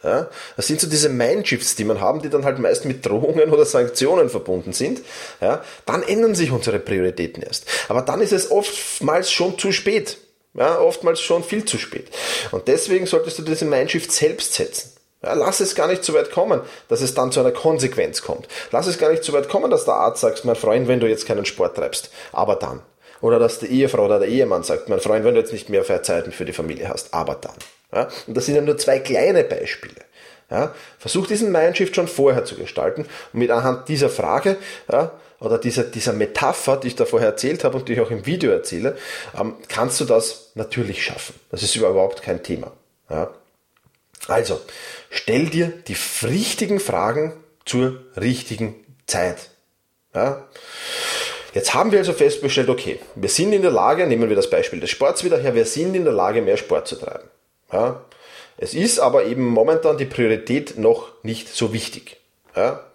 Ja, 0.04 0.30
das 0.56 0.66
sind 0.66 0.82
so 0.82 0.90
diese 0.90 1.10
Mindshifts, 1.10 1.76
die 1.76 1.84
man 1.84 2.02
haben, 2.02 2.22
die 2.22 2.30
dann 2.30 2.44
halt 2.44 2.58
meist 2.58 2.86
mit 2.86 3.06
Drohungen 3.06 3.52
oder 3.52 3.66
Sanktionen 3.66 4.30
verbunden 4.30 4.74
sind. 4.74 5.02
Ja, 5.42 5.64
dann 5.86 6.02
ändern 6.02 6.34
sich 6.34 6.50
unsere 6.52 6.80
Prioritäten 6.80 7.44
erst. 7.44 7.68
Aber 7.88 8.02
dann 8.02 8.22
ist 8.22 8.34
es 8.34 8.50
oftmals 8.50 9.32
schon 9.32 9.60
zu 9.60 9.72
spät. 9.72 10.18
Ja, 10.54 10.80
oftmals 10.80 11.22
schon 11.22 11.44
viel 11.44 11.64
zu 11.66 11.78
spät. 11.78 12.10
Und 12.52 12.68
deswegen 12.68 13.06
solltest 13.06 13.40
du 13.40 13.44
diese 13.44 13.66
Mindshift 13.66 14.12
selbst 14.12 14.54
setzen. 14.54 14.92
Ja, 15.24 15.34
lass 15.34 15.60
es 15.60 15.76
gar 15.76 15.88
nicht 15.88 16.04
so 16.04 16.14
weit 16.14 16.32
kommen, 16.32 16.62
dass 16.88 17.02
es 17.02 17.14
dann 17.14 17.32
zu 17.32 17.40
einer 17.40 17.52
Konsequenz 17.52 18.22
kommt. 18.22 18.48
Lass 18.72 18.88
es 18.88 18.98
gar 18.98 19.12
nicht 19.12 19.24
so 19.24 19.34
weit 19.34 19.50
kommen, 19.50 19.70
dass 19.70 19.86
der 19.86 19.94
Arzt 19.94 20.22
sagt, 20.22 20.44
mein 20.46 20.56
Freund, 20.56 20.88
wenn 20.88 21.00
du 21.00 21.08
jetzt 21.08 21.28
keinen 21.28 21.46
Sport 21.46 21.76
treibst, 21.76 22.10
aber 22.32 22.56
dann. 22.56 22.82
Oder 23.22 23.38
dass 23.38 23.60
die 23.60 23.68
Ehefrau 23.68 24.06
oder 24.06 24.20
der 24.20 24.30
Ehemann 24.30 24.64
sagt, 24.64 24.90
mein 24.90 25.00
Freund, 25.00 25.24
wenn 25.24 25.36
du 25.36 25.40
jetzt 25.40 25.54
nicht 25.54 25.70
mehr 25.70 25.86
Zeit 26.02 26.34
für 26.34 26.46
die 26.46 26.54
Familie 26.54 26.90
hast, 26.90 27.14
aber 27.14 27.36
dann. 27.36 27.56
Ja? 27.94 28.10
Und 28.26 28.36
das 28.36 28.48
sind 28.48 28.56
ja 28.56 28.62
nur 28.62 28.78
zwei 28.78 29.00
kleine 29.00 29.44
Beispiele. 29.44 30.02
Ja? 30.50 30.74
Versuch 30.98 31.28
diesen 31.28 31.52
Mindshift 31.52 31.96
schon 31.96 32.08
vorher 32.08 32.44
zu 32.44 32.56
gestalten 32.56 33.06
und 33.32 33.40
mit 33.40 33.52
anhand 33.52 33.88
dieser 33.90 34.10
Frage 34.10 34.58
ja, 34.92 35.12
oder 35.42 35.58
dieser, 35.58 35.84
dieser 35.84 36.14
Metapher, 36.14 36.78
die 36.78 36.88
ich 36.88 36.96
da 36.96 37.06
vorher 37.06 37.30
erzählt 37.30 37.64
habe 37.64 37.78
und 37.78 37.90
die 37.90 37.94
ich 37.94 38.00
auch 38.00 38.12
im 38.12 38.26
Video 38.26 38.52
erzähle, 38.52 38.96
ähm, 39.38 39.56
kannst 39.68 40.00
du 40.00 40.06
das 40.06 40.52
natürlich 40.54 41.04
schaffen. 41.04 41.36
Das 41.50 41.64
ist 41.64 41.76
überhaupt 41.76 42.22
kein 42.22 42.44
Thema. 42.44 42.72
Ja? 43.10 43.32
Also, 44.28 44.62
stell 45.10 45.48
dir 45.48 45.74
die 45.88 45.98
richtigen 46.22 46.80
Fragen 46.80 47.34
zur 47.66 48.02
richtigen 48.16 48.76
Zeit. 49.08 49.50
Ja? 50.14 50.48
Jetzt 51.56 51.74
haben 51.74 51.92
wir 51.92 52.00
also 52.00 52.14
festgestellt, 52.14 52.70
okay, 52.70 53.00
wir 53.16 53.30
sind 53.30 53.52
in 53.52 53.64
der 53.64 53.72
Lage, 53.72 54.06
nehmen 54.06 54.30
wir 54.30 54.36
das 54.36 54.50
Beispiel 54.50 54.80
des 54.80 54.92
Sports 54.92 55.24
wieder 55.24 55.40
her, 55.40 55.56
wir 55.56 55.66
sind 55.66 55.96
in 55.96 56.04
der 56.04 56.14
Lage, 56.14 56.44
mehr 56.44 56.58
Sport 56.58 56.88
zu 56.88 56.98
treiben. 56.98 57.28
Ja? 57.74 58.06
Es 58.58 58.76
ist 58.76 59.00
aber 59.00 59.26
eben 59.26 59.48
momentan 59.48 59.98
die 59.98 60.06
Priorität 60.06 60.78
noch 60.78 61.10
nicht 61.24 61.50
so 61.50 61.74
wichtig. 61.74 62.18
Ja? 62.56 62.86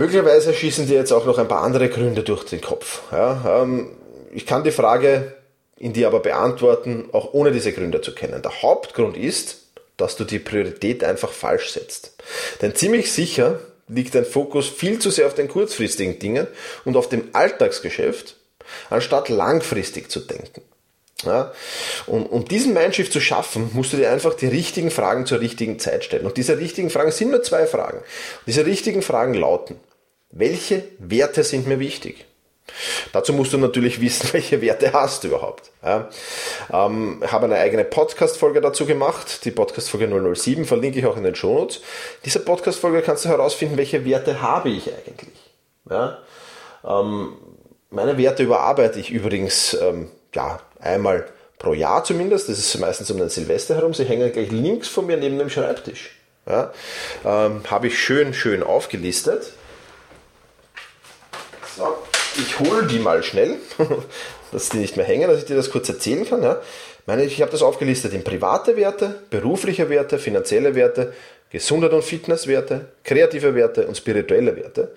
Möglicherweise 0.00 0.54
schießen 0.54 0.86
dir 0.86 0.94
jetzt 0.94 1.12
auch 1.12 1.26
noch 1.26 1.36
ein 1.36 1.46
paar 1.46 1.60
andere 1.60 1.90
Gründe 1.90 2.22
durch 2.22 2.44
den 2.44 2.62
Kopf. 2.62 3.02
Ja? 3.12 3.60
Ähm, 3.62 3.90
ich 4.32 4.46
kann 4.46 4.64
die 4.64 4.70
Frage 4.70 5.34
in 5.76 5.92
dir 5.92 6.06
aber 6.06 6.20
beantworten, 6.20 7.10
auch 7.12 7.34
ohne 7.34 7.52
diese 7.52 7.70
Gründe 7.74 8.00
zu 8.00 8.14
kennen. 8.14 8.40
Der 8.40 8.62
Hauptgrund 8.62 9.18
ist, 9.18 9.58
dass 9.98 10.16
du 10.16 10.24
die 10.24 10.38
Priorität 10.38 11.04
einfach 11.04 11.30
falsch 11.30 11.72
setzt. 11.72 12.14
Denn 12.62 12.74
ziemlich 12.74 13.12
sicher 13.12 13.60
liegt 13.88 14.14
dein 14.14 14.24
Fokus 14.24 14.70
viel 14.70 15.00
zu 15.00 15.10
sehr 15.10 15.26
auf 15.26 15.34
den 15.34 15.48
kurzfristigen 15.48 16.18
Dingen 16.18 16.46
und 16.86 16.96
auf 16.96 17.10
dem 17.10 17.28
Alltagsgeschäft, 17.34 18.36
anstatt 18.88 19.28
langfristig 19.28 20.10
zu 20.10 20.20
denken. 20.20 20.62
Ja? 21.24 21.52
Und 22.06 22.24
um 22.24 22.46
diesen 22.46 22.72
Mindshift 22.72 23.12
zu 23.12 23.20
schaffen, 23.20 23.68
musst 23.74 23.92
du 23.92 23.98
dir 23.98 24.10
einfach 24.10 24.32
die 24.32 24.46
richtigen 24.46 24.90
Fragen 24.90 25.26
zur 25.26 25.40
richtigen 25.40 25.78
Zeit 25.78 26.04
stellen. 26.04 26.24
Und 26.24 26.38
diese 26.38 26.56
richtigen 26.56 26.88
Fragen 26.88 27.12
sind 27.12 27.32
nur 27.32 27.42
zwei 27.42 27.66
Fragen. 27.66 28.00
Diese 28.46 28.64
richtigen 28.64 29.02
Fragen 29.02 29.34
lauten, 29.34 29.76
welche 30.30 30.84
Werte 30.98 31.44
sind 31.44 31.66
mir 31.66 31.80
wichtig? 31.80 32.26
Dazu 33.12 33.32
musst 33.32 33.52
du 33.52 33.58
natürlich 33.58 34.00
wissen, 34.00 34.28
welche 34.32 34.60
Werte 34.60 34.92
hast 34.92 35.24
du 35.24 35.28
überhaupt. 35.28 35.70
Ja, 35.82 36.08
ähm, 36.72 37.22
habe 37.26 37.46
eine 37.46 37.56
eigene 37.56 37.84
Podcast-Folge 37.84 38.60
dazu 38.60 38.86
gemacht, 38.86 39.44
die 39.44 39.50
Podcast-Folge 39.50 40.08
007, 40.34 40.64
verlinke 40.64 40.98
ich 40.98 41.06
auch 41.06 41.16
in 41.16 41.24
den 41.24 41.34
Shownotes. 41.34 41.80
Diese 42.24 42.40
Podcast-Folge 42.40 43.02
kannst 43.02 43.24
du 43.24 43.28
herausfinden, 43.28 43.76
welche 43.76 44.04
Werte 44.04 44.40
habe 44.40 44.68
ich 44.68 44.88
eigentlich. 44.92 45.50
Ja, 45.90 46.18
ähm, 46.84 47.36
meine 47.90 48.16
Werte 48.18 48.44
überarbeite 48.44 49.00
ich 49.00 49.10
übrigens 49.10 49.74
ähm, 49.74 50.10
ja, 50.34 50.60
einmal 50.78 51.26
pro 51.58 51.74
Jahr 51.74 52.04
zumindest. 52.04 52.48
Das 52.48 52.58
ist 52.58 52.78
meistens 52.78 53.10
um 53.10 53.18
den 53.18 53.28
Silvester 53.28 53.74
herum. 53.74 53.94
Sie 53.94 54.04
hängen 54.04 54.32
gleich 54.32 54.52
links 54.52 54.88
von 54.88 55.06
mir 55.06 55.16
neben 55.16 55.38
dem 55.38 55.50
Schreibtisch. 55.50 56.16
Ja, 56.46 56.72
ähm, 57.24 57.62
habe 57.68 57.88
ich 57.88 57.98
schön, 57.98 58.32
schön 58.32 58.62
aufgelistet. 58.62 59.52
So, 61.80 61.96
ich 62.36 62.60
hole 62.60 62.86
die 62.86 62.98
mal 62.98 63.22
schnell, 63.22 63.56
dass 64.52 64.68
die 64.68 64.76
nicht 64.76 64.96
mehr 64.96 65.06
hängen, 65.06 65.28
dass 65.28 65.38
ich 65.38 65.46
dir 65.46 65.56
das 65.56 65.70
kurz 65.70 65.88
erzählen 65.88 66.28
kann. 66.28 66.42
Ja. 66.42 66.60
Meine, 67.06 67.24
ich 67.24 67.40
habe 67.40 67.50
das 67.50 67.62
aufgelistet 67.62 68.12
in 68.12 68.22
private 68.22 68.76
Werte, 68.76 69.22
berufliche 69.30 69.88
Werte, 69.88 70.18
finanzielle 70.18 70.74
Werte, 70.74 71.14
Gesundheit 71.48 71.92
und 71.92 72.04
Fitnesswerte, 72.04 72.90
kreative 73.02 73.54
Werte 73.54 73.86
und 73.86 73.96
spirituelle 73.96 74.54
Werte. 74.56 74.92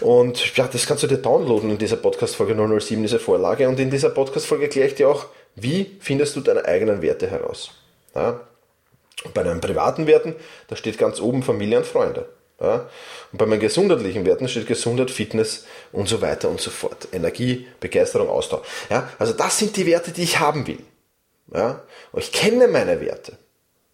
Und 0.00 0.56
ja, 0.56 0.68
das 0.70 0.86
kannst 0.86 1.04
du 1.04 1.06
dir 1.06 1.18
downloaden 1.18 1.70
in 1.70 1.78
dieser 1.78 1.96
Podcast-Folge 1.96 2.54
007, 2.80 3.00
diese 3.00 3.20
Vorlage. 3.20 3.68
Und 3.68 3.78
in 3.78 3.90
dieser 3.90 4.10
Podcast-Folge 4.10 4.64
erkläre 4.64 4.88
ich 4.88 4.96
dir 4.96 5.08
auch, 5.08 5.26
wie 5.54 5.96
findest 6.00 6.34
du 6.34 6.40
deine 6.40 6.64
eigenen 6.64 7.00
Werte 7.00 7.30
heraus. 7.30 7.70
Ja? 8.14 8.40
bei 9.34 9.42
deinen 9.42 9.60
privaten 9.60 10.06
Werten, 10.06 10.36
da 10.68 10.76
steht 10.76 10.98
ganz 10.98 11.20
oben 11.20 11.42
Familie 11.42 11.78
und 11.78 11.86
Freunde. 11.86 12.28
Ja? 12.60 12.88
Und 13.32 13.38
bei 13.38 13.46
meinen 13.46 13.60
gesundheitlichen 13.60 14.24
Werten 14.24 14.48
steht 14.48 14.66
Gesundheit, 14.66 15.10
Fitness 15.10 15.64
und 15.92 16.08
so 16.08 16.20
weiter 16.20 16.48
und 16.48 16.60
so 16.60 16.70
fort. 16.70 17.08
Energie, 17.12 17.68
Begeisterung, 17.80 18.28
Ausdauer. 18.28 18.62
Ja? 18.90 19.08
Also 19.18 19.32
das 19.32 19.58
sind 19.58 19.76
die 19.76 19.86
Werte, 19.86 20.10
die 20.10 20.22
ich 20.22 20.38
haben 20.38 20.66
will. 20.66 20.80
Ja? 21.52 21.82
Und 22.12 22.22
ich 22.22 22.32
kenne 22.32 22.68
meine 22.68 23.00
Werte. 23.00 23.38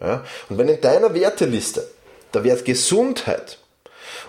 Ja? 0.01 0.25
Und 0.49 0.59
wenn 0.59 0.69
in 0.69 0.81
deiner 0.81 1.15
Werteliste 1.15 1.89
der 2.33 2.45
Wert 2.45 2.65
Gesundheit 2.65 3.59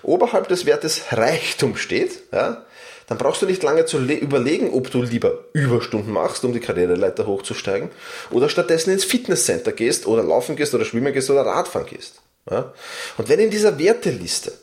oberhalb 0.04 0.48
des 0.48 0.66
Wertes 0.66 1.02
Reichtum 1.12 1.76
steht, 1.76 2.24
ja, 2.32 2.66
dann 3.08 3.18
brauchst 3.18 3.42
du 3.42 3.46
nicht 3.46 3.62
lange 3.64 3.86
zu 3.86 4.00
überlegen, 4.00 4.74
ob 4.74 4.90
du 4.90 5.02
lieber 5.02 5.46
Überstunden 5.54 6.12
machst, 6.12 6.44
um 6.44 6.54
die 6.54 6.60
Karriereleiter 6.60 7.28
hochzusteigen, 7.28 7.90
oder 8.32 8.50
stattdessen 8.50 8.92
ins 8.92 9.06
Fitnesscenter 9.06 9.72
gehst 9.72 10.08
oder 10.08 10.24
laufen 10.24 10.56
gehst 10.56 10.74
oder 10.74 10.86
schwimmen 10.86 11.14
gehst 11.14 11.30
oder 11.30 11.46
Radfahren 11.46 11.88
gehst. 11.88 12.22
Ja? 12.50 12.74
Und 13.18 13.30
wenn 13.30 13.40
in 13.40 13.52
dieser 13.52 13.78
Werteliste 13.78 14.54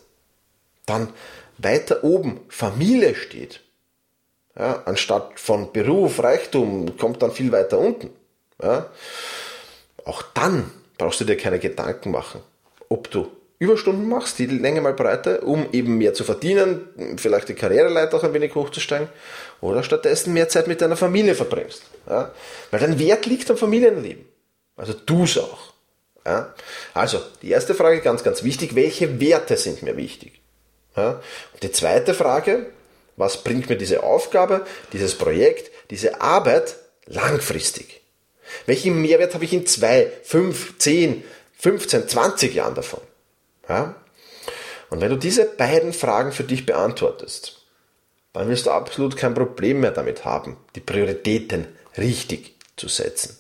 dann 0.87 1.09
weiter 1.59 2.03
oben 2.03 2.41
Familie 2.49 3.15
steht, 3.15 3.61
ja, 4.59 4.83
anstatt 4.85 5.41
von 5.41 5.73
Beruf, 5.73 6.23
Reichtum, 6.23 6.97
kommt 6.99 7.23
dann 7.23 7.33
viel 7.33 7.53
weiter 7.53 7.79
unten. 7.79 8.11
Ja, 8.63 8.91
auch 10.05 10.23
dann 10.35 10.71
brauchst 10.99 11.21
du 11.21 11.25
dir 11.25 11.37
keine 11.37 11.59
Gedanken 11.59 12.11
machen, 12.11 12.43
ob 12.89 13.11
du 13.11 13.31
Überstunden 13.63 14.09
machst, 14.09 14.41
die 14.41 14.47
Länge 14.47 14.81
mal 14.81 14.93
breiter, 14.93 15.45
um 15.45 15.69
eben 15.71 15.97
mehr 15.97 16.15
zu 16.15 16.25
verdienen, 16.25 16.89
vielleicht 17.17 17.49
die 17.49 17.55
Karriereleiter 17.55 18.17
auch 18.17 18.25
ein 18.25 18.35
wenig 18.35 18.57
hochzusteigen, 18.57 19.09
oder 19.61 19.85
stattdessen 19.85 20.33
mehr 20.33 20.49
Zeit 20.49 20.67
mit 20.67 20.81
deiner 20.81 20.97
Familie 20.97 21.37
verbringst. 21.37 21.83
Ja? 22.09 22.33
Weil 22.73 22.81
dein 22.81 22.99
Wert 22.99 23.27
liegt 23.27 23.49
am 23.53 23.57
Familienleben. 23.57 24.25
Also 24.77 24.95
du 24.95 25.23
es 25.23 25.39
auch. 25.39 25.73
Ja? 26.27 26.53
Also, 26.93 27.21
die 27.43 27.51
erste 27.51 27.77
Frage 27.77 28.01
ganz, 28.01 28.25
ganz 28.25 28.43
wichtig, 28.43 28.75
welche 28.75 29.21
Werte 29.21 29.57
sind 29.57 29.85
mir 29.85 29.97
wichtig? 29.97 30.41
Ja? 30.97 31.21
Und 31.53 31.63
die 31.63 31.71
zweite 31.71 32.15
Frage, 32.15 32.67
was 33.17 33.45
bringt 33.45 33.69
mir 33.69 33.77
diese 33.77 34.03
Aufgabe, 34.03 34.67
dieses 34.93 35.17
Projekt, 35.17 35.71
diese 35.91 36.21
Arbeit 36.21 36.75
langfristig? 37.07 38.01
Welchen 38.67 39.01
Mehrwert 39.01 39.35
habe 39.35 39.45
ich 39.45 39.53
in 39.53 39.67
zwei, 39.67 40.11
fünf, 40.25 40.79
zehn, 40.79 41.23
15, 41.59 42.09
20 42.09 42.55
Jahren 42.55 42.75
davon? 42.75 43.01
Ja? 43.69 43.97
Und 44.91 45.01
wenn 45.01 45.11
du 45.11 45.17
diese 45.17 45.47
beiden 45.47 45.93
Fragen 45.93 46.33
für 46.33 46.45
dich 46.45 46.67
beantwortest, 46.67 47.63
dann 48.33 48.49
wirst 48.49 48.67
du 48.67 48.71
absolut 48.71 49.17
kein 49.17 49.35
Problem 49.35 49.81
mehr 49.81 49.91
damit 49.91 50.25
haben, 50.25 50.57
die 50.75 50.81
Prioritäten 50.81 51.67
richtig 51.97 52.55
zu 52.77 52.89
setzen. 52.89 53.39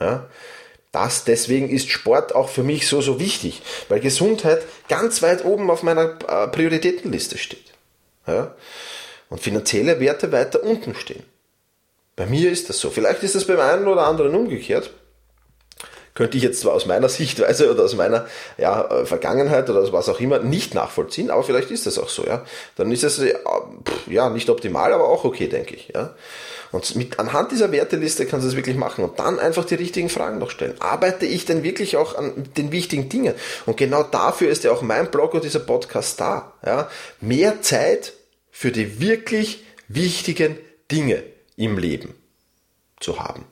Ja? 0.00 0.28
Das, 0.92 1.24
deswegen 1.24 1.68
ist 1.68 1.90
Sport 1.90 2.34
auch 2.34 2.48
für 2.48 2.62
mich 2.62 2.88
so, 2.88 3.00
so 3.00 3.20
wichtig, 3.20 3.62
weil 3.88 4.00
Gesundheit 4.00 4.62
ganz 4.88 5.22
weit 5.22 5.44
oben 5.44 5.70
auf 5.70 5.82
meiner 5.82 6.18
äh, 6.26 6.48
Prioritätenliste 6.48 7.38
steht. 7.38 7.72
Ja? 8.26 8.54
Und 9.28 9.40
finanzielle 9.40 10.00
Werte 10.00 10.32
weiter 10.32 10.62
unten 10.62 10.94
stehen. 10.94 11.24
Bei 12.16 12.26
mir 12.26 12.50
ist 12.50 12.68
das 12.68 12.80
so. 12.80 12.90
Vielleicht 12.90 13.22
ist 13.22 13.34
das 13.34 13.46
beim 13.46 13.60
einen 13.60 13.86
oder 13.86 14.06
anderen 14.06 14.34
umgekehrt. 14.34 14.90
Könnte 16.18 16.36
ich 16.36 16.42
jetzt 16.42 16.58
zwar 16.58 16.72
aus 16.72 16.84
meiner 16.84 17.08
Sichtweise 17.08 17.70
oder 17.70 17.84
aus 17.84 17.94
meiner 17.94 18.26
ja, 18.56 18.90
äh, 18.90 19.06
Vergangenheit 19.06 19.70
oder 19.70 19.92
was 19.92 20.08
auch 20.08 20.18
immer 20.18 20.40
nicht 20.40 20.74
nachvollziehen, 20.74 21.30
aber 21.30 21.44
vielleicht 21.44 21.70
ist 21.70 21.86
das 21.86 21.96
auch 21.96 22.08
so, 22.08 22.26
ja. 22.26 22.44
Dann 22.74 22.90
ist 22.90 23.04
es 23.04 23.20
äh, 23.20 23.34
ja 24.08 24.28
nicht 24.28 24.50
optimal, 24.50 24.92
aber 24.92 25.08
auch 25.08 25.22
okay, 25.22 25.46
denke 25.46 25.76
ich, 25.76 25.92
ja. 25.94 26.16
Und 26.72 26.96
mit, 26.96 27.20
anhand 27.20 27.52
dieser 27.52 27.70
Werteliste 27.70 28.26
kannst 28.26 28.44
du 28.44 28.50
es 28.50 28.56
wirklich 28.56 28.74
machen 28.74 29.04
und 29.04 29.20
dann 29.20 29.38
einfach 29.38 29.64
die 29.64 29.76
richtigen 29.76 30.08
Fragen 30.08 30.40
noch 30.40 30.50
stellen. 30.50 30.74
Arbeite 30.80 31.24
ich 31.24 31.44
denn 31.44 31.62
wirklich 31.62 31.96
auch 31.96 32.16
an 32.16 32.48
den 32.56 32.72
wichtigen 32.72 33.08
Dingen? 33.08 33.34
Und 33.66 33.76
genau 33.76 34.02
dafür 34.02 34.50
ist 34.50 34.64
ja 34.64 34.72
auch 34.72 34.82
mein 34.82 35.12
Blog 35.12 35.34
und 35.34 35.44
dieser 35.44 35.60
Podcast 35.60 36.18
da. 36.18 36.52
Ja? 36.66 36.90
Mehr 37.20 37.62
Zeit 37.62 38.12
für 38.50 38.72
die 38.72 39.00
wirklich 39.00 39.62
wichtigen 39.86 40.58
Dinge 40.90 41.22
im 41.54 41.78
Leben 41.78 42.16
zu 42.98 43.20
haben. 43.20 43.44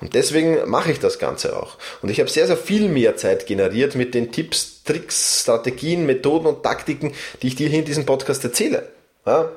Und 0.00 0.14
deswegen 0.14 0.68
mache 0.68 0.92
ich 0.92 0.98
das 0.98 1.18
Ganze 1.18 1.56
auch. 1.56 1.76
Und 2.02 2.10
ich 2.10 2.20
habe 2.20 2.30
sehr, 2.30 2.46
sehr 2.46 2.56
viel 2.56 2.88
mehr 2.88 3.16
Zeit 3.16 3.46
generiert 3.46 3.94
mit 3.94 4.14
den 4.14 4.32
Tipps, 4.32 4.82
Tricks, 4.84 5.42
Strategien, 5.42 6.06
Methoden 6.06 6.46
und 6.46 6.62
Taktiken, 6.62 7.12
die 7.40 7.48
ich 7.48 7.56
dir 7.56 7.68
hier 7.68 7.80
in 7.80 7.84
diesem 7.84 8.06
Podcast 8.06 8.42
erzähle. 8.44 8.88
Ja? 9.26 9.50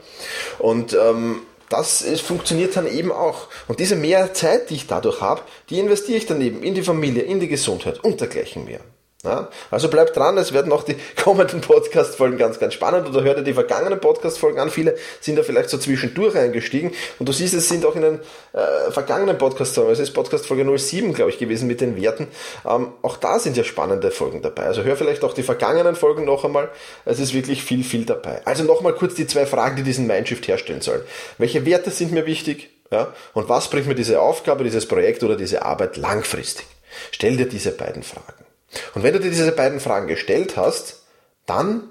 Und 0.59 0.93
ähm, 0.93 1.41
das 1.69 2.01
ist, 2.01 2.21
funktioniert 2.21 2.75
dann 2.75 2.87
eben 2.87 3.11
auch. 3.11 3.47
Und 3.67 3.79
diese 3.79 3.95
mehr 3.95 4.33
Zeit, 4.33 4.69
die 4.69 4.75
ich 4.75 4.87
dadurch 4.87 5.21
habe, 5.21 5.41
die 5.69 5.79
investiere 5.79 6.17
ich 6.17 6.25
dann 6.25 6.41
eben 6.41 6.63
in 6.63 6.75
die 6.75 6.83
Familie, 6.83 7.23
in 7.23 7.39
die 7.39 7.47
Gesundheit 7.47 8.03
und 8.03 8.21
dergleichen 8.21 8.65
mehr. 8.65 8.81
Ja, 9.25 9.49
also 9.71 9.89
bleibt 9.89 10.15
dran, 10.15 10.37
es 10.37 10.53
werden 10.53 10.71
auch 10.71 10.83
die 10.83 10.95
kommenden 11.23 11.61
Podcast-Folgen 11.61 12.37
ganz, 12.37 12.59
ganz 12.59 12.75
spannend 12.75 13.09
oder 13.09 13.23
hört 13.23 13.39
ihr 13.39 13.43
die 13.43 13.53
vergangenen 13.53 13.99
Podcast-Folgen 13.99 14.59
an. 14.59 14.69
Viele 14.69 14.95
sind 15.19 15.37
da 15.37 15.41
vielleicht 15.41 15.71
so 15.71 15.79
zwischendurch 15.79 16.35
eingestiegen 16.35 16.91
und 17.17 17.27
du 17.27 17.33
siehst, 17.33 17.55
es 17.55 17.67
sind 17.67 17.85
auch 17.85 17.95
in 17.95 18.03
den 18.03 18.19
äh, 18.53 18.91
vergangenen 18.91 19.37
Podcast-Folgen, 19.39 19.91
es 19.91 19.99
ist 19.99 20.11
Podcast-Folge 20.11 20.77
07, 20.77 21.13
glaube 21.13 21.31
ich, 21.31 21.39
gewesen 21.39 21.67
mit 21.67 21.81
den 21.81 21.99
Werten. 21.99 22.27
Ähm, 22.69 22.89
auch 23.01 23.17
da 23.17 23.39
sind 23.39 23.57
ja 23.57 23.63
spannende 23.63 24.11
Folgen 24.11 24.43
dabei. 24.43 24.63
Also 24.63 24.83
hör 24.83 24.95
vielleicht 24.95 25.23
auch 25.23 25.33
die 25.33 25.43
vergangenen 25.43 25.95
Folgen 25.95 26.25
noch 26.25 26.45
einmal. 26.45 26.69
Es 27.05 27.19
ist 27.19 27.33
wirklich 27.33 27.63
viel, 27.63 27.83
viel 27.83 28.05
dabei. 28.05 28.41
Also 28.45 28.63
nochmal 28.63 28.93
kurz 28.93 29.15
die 29.15 29.25
zwei 29.25 29.47
Fragen, 29.47 29.75
die 29.75 29.83
diesen 29.83 30.05
Mindshift 30.05 30.47
herstellen 30.47 30.81
sollen. 30.81 31.01
Welche 31.39 31.65
Werte 31.65 31.89
sind 31.89 32.11
mir 32.11 32.27
wichtig? 32.27 32.69
Ja? 32.91 33.13
Und 33.33 33.49
was 33.49 33.69
bringt 33.71 33.87
mir 33.87 33.95
diese 33.95 34.21
Aufgabe, 34.21 34.63
dieses 34.63 34.87
Projekt 34.87 35.23
oder 35.23 35.35
diese 35.35 35.63
Arbeit 35.63 35.97
langfristig? 35.97 36.67
Stell 37.11 37.37
dir 37.37 37.47
diese 37.47 37.71
beiden 37.71 38.03
Fragen. 38.03 38.44
Und 38.93 39.03
wenn 39.03 39.13
du 39.13 39.19
dir 39.19 39.29
diese 39.29 39.51
beiden 39.51 39.79
Fragen 39.79 40.07
gestellt 40.07 40.57
hast, 40.57 41.03
dann 41.45 41.89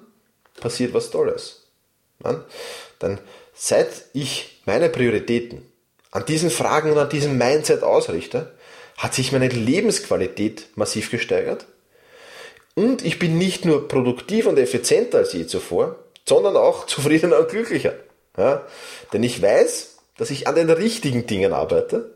passiert 0.61 0.95
was 0.95 1.11
Tolles. 1.11 1.63
Dann 2.99 3.19
seit 3.55 3.89
ich 4.13 4.63
meine 4.67 4.89
Prioritäten 4.89 5.63
an 6.11 6.25
diesen 6.25 6.51
Fragen 6.51 6.93
und 6.93 6.99
an 6.99 7.09
diesem 7.09 7.37
Mindset 7.37 7.83
ausrichte, 7.83 8.53
hat 8.97 9.15
sich 9.15 9.33
meine 9.33 9.49
Lebensqualität 9.49 10.69
massiv 10.77 11.11
gesteigert. 11.11 11.67
Und 12.75 13.05
ich 13.05 13.19
bin 13.19 13.37
nicht 13.37 13.65
nur 13.65 13.89
produktiv 13.89 14.47
und 14.47 14.59
effizienter 14.59 15.19
als 15.19 15.33
je 15.33 15.47
zuvor, 15.47 15.97
sondern 16.27 16.57
auch 16.57 16.87
zufriedener 16.87 17.39
und 17.39 17.49
glücklicher. 17.49 17.95
Ja? 18.37 18.67
Denn 19.13 19.23
ich 19.23 19.43
weiß, 19.43 19.99
dass 20.17 20.31
ich 20.31 20.47
an 20.47 20.55
den 20.55 20.71
richtigen 20.71 21.27
Dingen 21.27 21.53
arbeite 21.53 22.15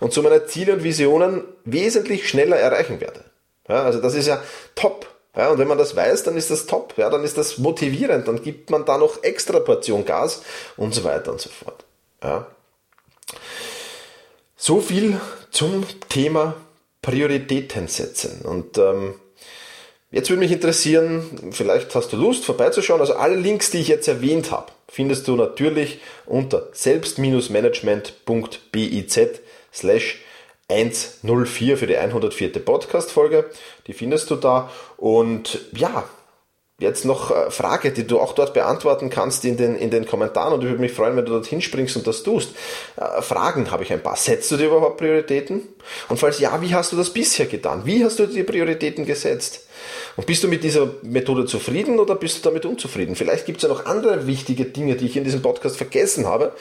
und 0.00 0.12
so 0.12 0.22
meine 0.22 0.46
Ziele 0.46 0.74
und 0.74 0.84
Visionen 0.84 1.44
wesentlich 1.64 2.28
schneller 2.28 2.56
erreichen 2.56 3.00
werde. 3.00 3.24
Ja, 3.68 3.82
also 3.82 4.00
das 4.00 4.14
ist 4.14 4.26
ja 4.26 4.42
top. 4.74 5.06
Ja, 5.36 5.50
und 5.50 5.58
wenn 5.58 5.68
man 5.68 5.78
das 5.78 5.94
weiß, 5.94 6.24
dann 6.24 6.36
ist 6.36 6.50
das 6.50 6.66
top. 6.66 6.94
Ja, 6.96 7.10
dann 7.10 7.22
ist 7.22 7.38
das 7.38 7.58
motivierend. 7.58 8.26
Dann 8.26 8.42
gibt 8.42 8.70
man 8.70 8.84
da 8.84 8.98
noch 8.98 9.22
extra 9.22 9.60
Portion 9.60 10.04
Gas 10.04 10.42
und 10.76 10.94
so 10.94 11.04
weiter 11.04 11.30
und 11.30 11.40
so 11.40 11.48
fort. 11.48 11.84
Ja. 12.22 12.48
So 14.56 14.80
viel 14.80 15.20
zum 15.50 15.84
Thema 16.08 16.54
Prioritäten 17.02 17.86
setzen. 17.86 18.40
Und 18.42 18.78
ähm, 18.78 19.14
jetzt 20.10 20.30
würde 20.30 20.40
mich 20.40 20.50
interessieren, 20.50 21.52
vielleicht 21.52 21.94
hast 21.94 22.12
du 22.12 22.16
Lust 22.16 22.44
vorbeizuschauen. 22.44 23.00
Also 23.00 23.14
alle 23.14 23.36
Links, 23.36 23.70
die 23.70 23.78
ich 23.78 23.86
jetzt 23.88 24.08
erwähnt 24.08 24.50
habe, 24.50 24.72
findest 24.88 25.28
du 25.28 25.36
natürlich 25.36 26.00
unter 26.26 26.66
selbst-management.biz 26.72 29.20
slash 29.72 30.18
104 30.70 31.78
für 31.78 31.86
die 31.86 31.96
104. 31.96 32.52
Podcast-Folge. 32.62 33.50
Die 33.86 33.94
findest 33.94 34.30
du 34.30 34.36
da. 34.36 34.70
Und 34.98 35.60
ja, 35.72 36.04
jetzt 36.80 37.04
noch 37.04 37.32
eine 37.32 37.50
Frage, 37.50 37.90
die 37.90 38.06
du 38.06 38.20
auch 38.20 38.32
dort 38.34 38.54
beantworten 38.54 39.10
kannst 39.10 39.44
in 39.44 39.56
den, 39.56 39.74
in 39.74 39.90
den 39.90 40.06
Kommentaren. 40.06 40.54
Und 40.54 40.60
ich 40.60 40.68
würde 40.68 40.80
mich 40.80 40.92
freuen, 40.92 41.16
wenn 41.16 41.24
du 41.24 41.32
dorthin 41.32 41.60
springst 41.60 41.96
und 41.96 42.06
das 42.06 42.22
tust. 42.22 42.50
Äh, 42.96 43.20
Fragen 43.20 43.70
habe 43.72 43.82
ich 43.82 43.92
ein 43.92 44.02
paar. 44.02 44.16
Setzt 44.16 44.50
du 44.52 44.56
dir 44.56 44.66
überhaupt 44.66 44.98
Prioritäten? 44.98 45.62
Und 46.08 46.20
falls 46.20 46.38
ja, 46.38 46.60
wie 46.62 46.72
hast 46.74 46.92
du 46.92 46.96
das 46.96 47.10
bisher 47.10 47.46
getan? 47.46 47.82
Wie 47.84 48.04
hast 48.04 48.20
du 48.20 48.26
die 48.26 48.44
Prioritäten 48.44 49.04
gesetzt? 49.04 49.66
Und 50.16 50.26
bist 50.26 50.42
du 50.44 50.48
mit 50.48 50.62
dieser 50.62 50.88
Methode 51.02 51.46
zufrieden 51.46 51.98
oder 51.98 52.14
bist 52.14 52.38
du 52.38 52.48
damit 52.48 52.64
unzufrieden? 52.64 53.16
Vielleicht 53.16 53.46
gibt 53.46 53.58
es 53.58 53.62
ja 53.62 53.68
noch 53.68 53.86
andere 53.86 54.28
wichtige 54.28 54.64
Dinge, 54.64 54.94
die 54.94 55.06
ich 55.06 55.16
in 55.16 55.24
diesem 55.24 55.42
Podcast 55.42 55.76
vergessen 55.76 56.26
habe 56.26 56.52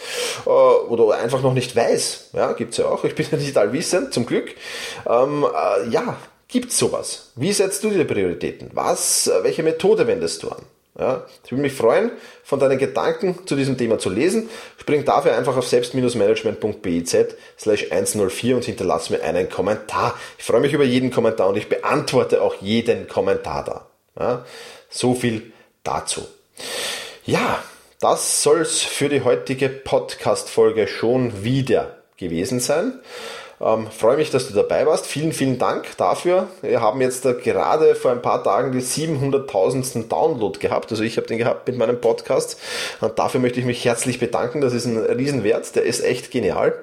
äh, 0.46 0.50
oder 0.50 1.16
einfach 1.18 1.44
noch 1.44 1.54
nicht 1.54 1.76
weiß. 1.76 2.32
Ja, 2.34 2.54
gibt 2.54 2.72
es 2.72 2.78
ja 2.78 2.86
auch. 2.86 3.04
Ich 3.04 3.14
bin 3.14 3.28
ja 3.32 3.38
nicht 3.38 3.56
allwissend, 3.56 4.14
zum 4.14 4.26
Glück. 4.26 4.56
Ähm, 5.08 5.46
äh, 5.46 5.90
ja, 5.90 6.18
gibt 6.48 6.72
es 6.72 6.78
sowas? 6.78 7.32
Wie 7.36 7.54
setzt 7.54 7.84
du 7.84 7.90
dir 7.90 8.06
Prioritäten? 8.06 8.72
Was, 8.74 9.28
äh, 9.28 9.44
welche 9.44 9.64
Methode 9.64 10.08
wendest 10.08 10.44
du 10.44 10.50
an? 10.50 10.64
Ja, 11.00 11.26
ich 11.46 11.52
würde 11.52 11.62
mich 11.62 11.74
freuen, 11.74 12.12
von 12.44 12.60
deinen 12.60 12.80
Gedanken 12.80 13.46
zu 13.46 13.56
diesem 13.56 13.78
Thema 13.78 14.00
zu 14.00 14.10
lesen. 14.10 14.50
Spring 14.80 15.06
dafür 15.06 15.38
einfach 15.38 15.56
auf 15.56 15.68
selbst-management.biz 15.68 17.16
slash 17.60 17.92
104 17.92 18.56
und 18.56 18.66
hinterlass 18.66 19.12
mir 19.12 19.22
einen 19.22 19.48
Kommentar. 19.48 20.16
Ich 20.40 20.46
freue 20.46 20.62
mich 20.62 20.74
über 20.74 20.86
jeden 20.86 21.12
Kommentar 21.12 21.50
und 21.50 21.58
ich 21.58 21.70
beantworte 21.70 22.42
auch 22.42 22.56
jeden 22.62 23.08
Kommentar 23.08 23.64
da. 23.64 23.88
Ja, 24.20 24.46
so 24.90 25.14
viel 25.14 25.52
dazu. 25.84 26.26
Ja, 27.26 27.64
das 28.00 28.42
soll 28.42 28.62
es 28.62 28.82
für 28.82 29.10
die 29.10 29.22
heutige 29.22 29.70
Podcast-Folge 29.70 30.88
schon 30.88 31.44
wieder 31.44 31.98
gewesen 32.18 32.60
sein. 32.60 33.00
Ähm, 33.60 33.88
freue 33.90 34.18
mich, 34.18 34.30
dass 34.30 34.48
du 34.48 34.54
dabei 34.54 34.86
warst. 34.86 35.08
Vielen, 35.08 35.34
vielen 35.34 35.58
Dank 35.58 35.98
dafür. 35.98 36.48
Wir 36.62 36.80
haben 36.80 37.02
jetzt 37.02 37.26
äh, 37.26 37.34
gerade 37.34 37.96
vor 37.96 38.12
ein 38.12 38.22
paar 38.22 38.44
Tagen 38.44 38.72
die 38.72 38.82
700.000. 38.82 40.08
Download 40.10 40.60
gehabt. 40.60 40.92
Also 40.92 41.04
ich 41.04 41.18
habe 41.18 41.26
den 41.26 41.40
gehabt 41.40 41.68
mit 41.68 41.76
meinem 41.76 42.00
Podcast. 42.00 42.60
Und 43.02 43.18
dafür 43.18 43.40
möchte 43.40 43.60
ich 43.60 43.66
mich 43.66 43.84
herzlich 43.84 44.20
bedanken. 44.20 44.62
Das 44.62 44.74
ist 44.74 44.86
ein 44.86 44.98
Riesenwert. 44.98 45.76
Der 45.76 45.84
ist 45.84 46.02
echt 46.02 46.30
genial. 46.30 46.76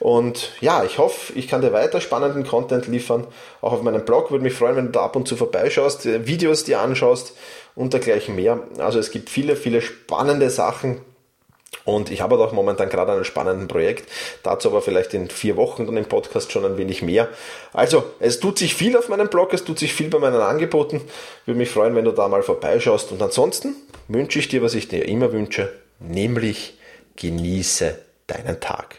Und 0.00 0.50
ja, 0.60 0.82
ich 0.82 0.98
hoffe, 0.98 1.32
ich 1.34 1.46
kann 1.46 1.60
dir 1.60 1.72
weiter 1.72 2.00
spannenden 2.00 2.44
Content 2.44 2.88
liefern. 2.88 3.28
Auch 3.60 3.72
auf 3.72 3.82
meinem 3.82 4.04
Blog. 4.04 4.32
Würde 4.32 4.42
mich 4.42 4.54
freuen, 4.54 4.74
wenn 4.74 4.86
du 4.86 4.92
da 4.92 5.02
ab 5.02 5.14
und 5.14 5.28
zu 5.28 5.36
vorbeischaust, 5.36 6.06
äh, 6.06 6.26
Videos 6.26 6.64
dir 6.64 6.80
anschaust 6.80 7.34
und 7.76 7.92
dergleichen 7.92 8.34
mehr. 8.34 8.58
Also 8.78 8.98
es 8.98 9.12
gibt 9.12 9.30
viele, 9.30 9.54
viele 9.54 9.80
spannende 9.80 10.50
Sachen 10.50 11.00
und 11.84 12.10
ich 12.10 12.20
habe 12.20 12.38
auch 12.38 12.52
momentan 12.52 12.88
gerade 12.90 13.12
ein 13.12 13.24
spannendes 13.24 13.68
Projekt, 13.68 14.10
dazu 14.42 14.68
aber 14.68 14.82
vielleicht 14.82 15.14
in 15.14 15.30
vier 15.30 15.56
Wochen 15.56 15.86
dann 15.86 15.96
im 15.96 16.04
Podcast 16.04 16.52
schon 16.52 16.64
ein 16.64 16.76
wenig 16.76 17.02
mehr. 17.02 17.28
Also, 17.72 18.04
es 18.20 18.40
tut 18.40 18.58
sich 18.58 18.74
viel 18.74 18.96
auf 18.96 19.08
meinem 19.08 19.28
Blog, 19.28 19.54
es 19.54 19.64
tut 19.64 19.78
sich 19.78 19.94
viel 19.94 20.08
bei 20.08 20.18
meinen 20.18 20.40
Angeboten. 20.40 21.00
Würde 21.46 21.58
mich 21.58 21.70
freuen, 21.70 21.94
wenn 21.94 22.04
du 22.04 22.12
da 22.12 22.28
mal 22.28 22.42
vorbeischaust. 22.42 23.12
Und 23.12 23.22
ansonsten 23.22 23.74
wünsche 24.06 24.38
ich 24.38 24.48
dir, 24.48 24.62
was 24.62 24.74
ich 24.74 24.88
dir 24.88 25.06
immer 25.08 25.32
wünsche, 25.32 25.72
nämlich 25.98 26.78
genieße 27.16 27.98
deinen 28.26 28.60
Tag. 28.60 28.96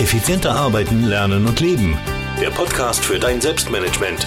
Effizienter 0.00 0.50
arbeiten, 0.50 1.04
lernen 1.04 1.46
und 1.46 1.60
leben. 1.60 1.96
Der 2.40 2.50
Podcast 2.50 3.04
für 3.04 3.20
dein 3.20 3.40
Selbstmanagement 3.40 4.26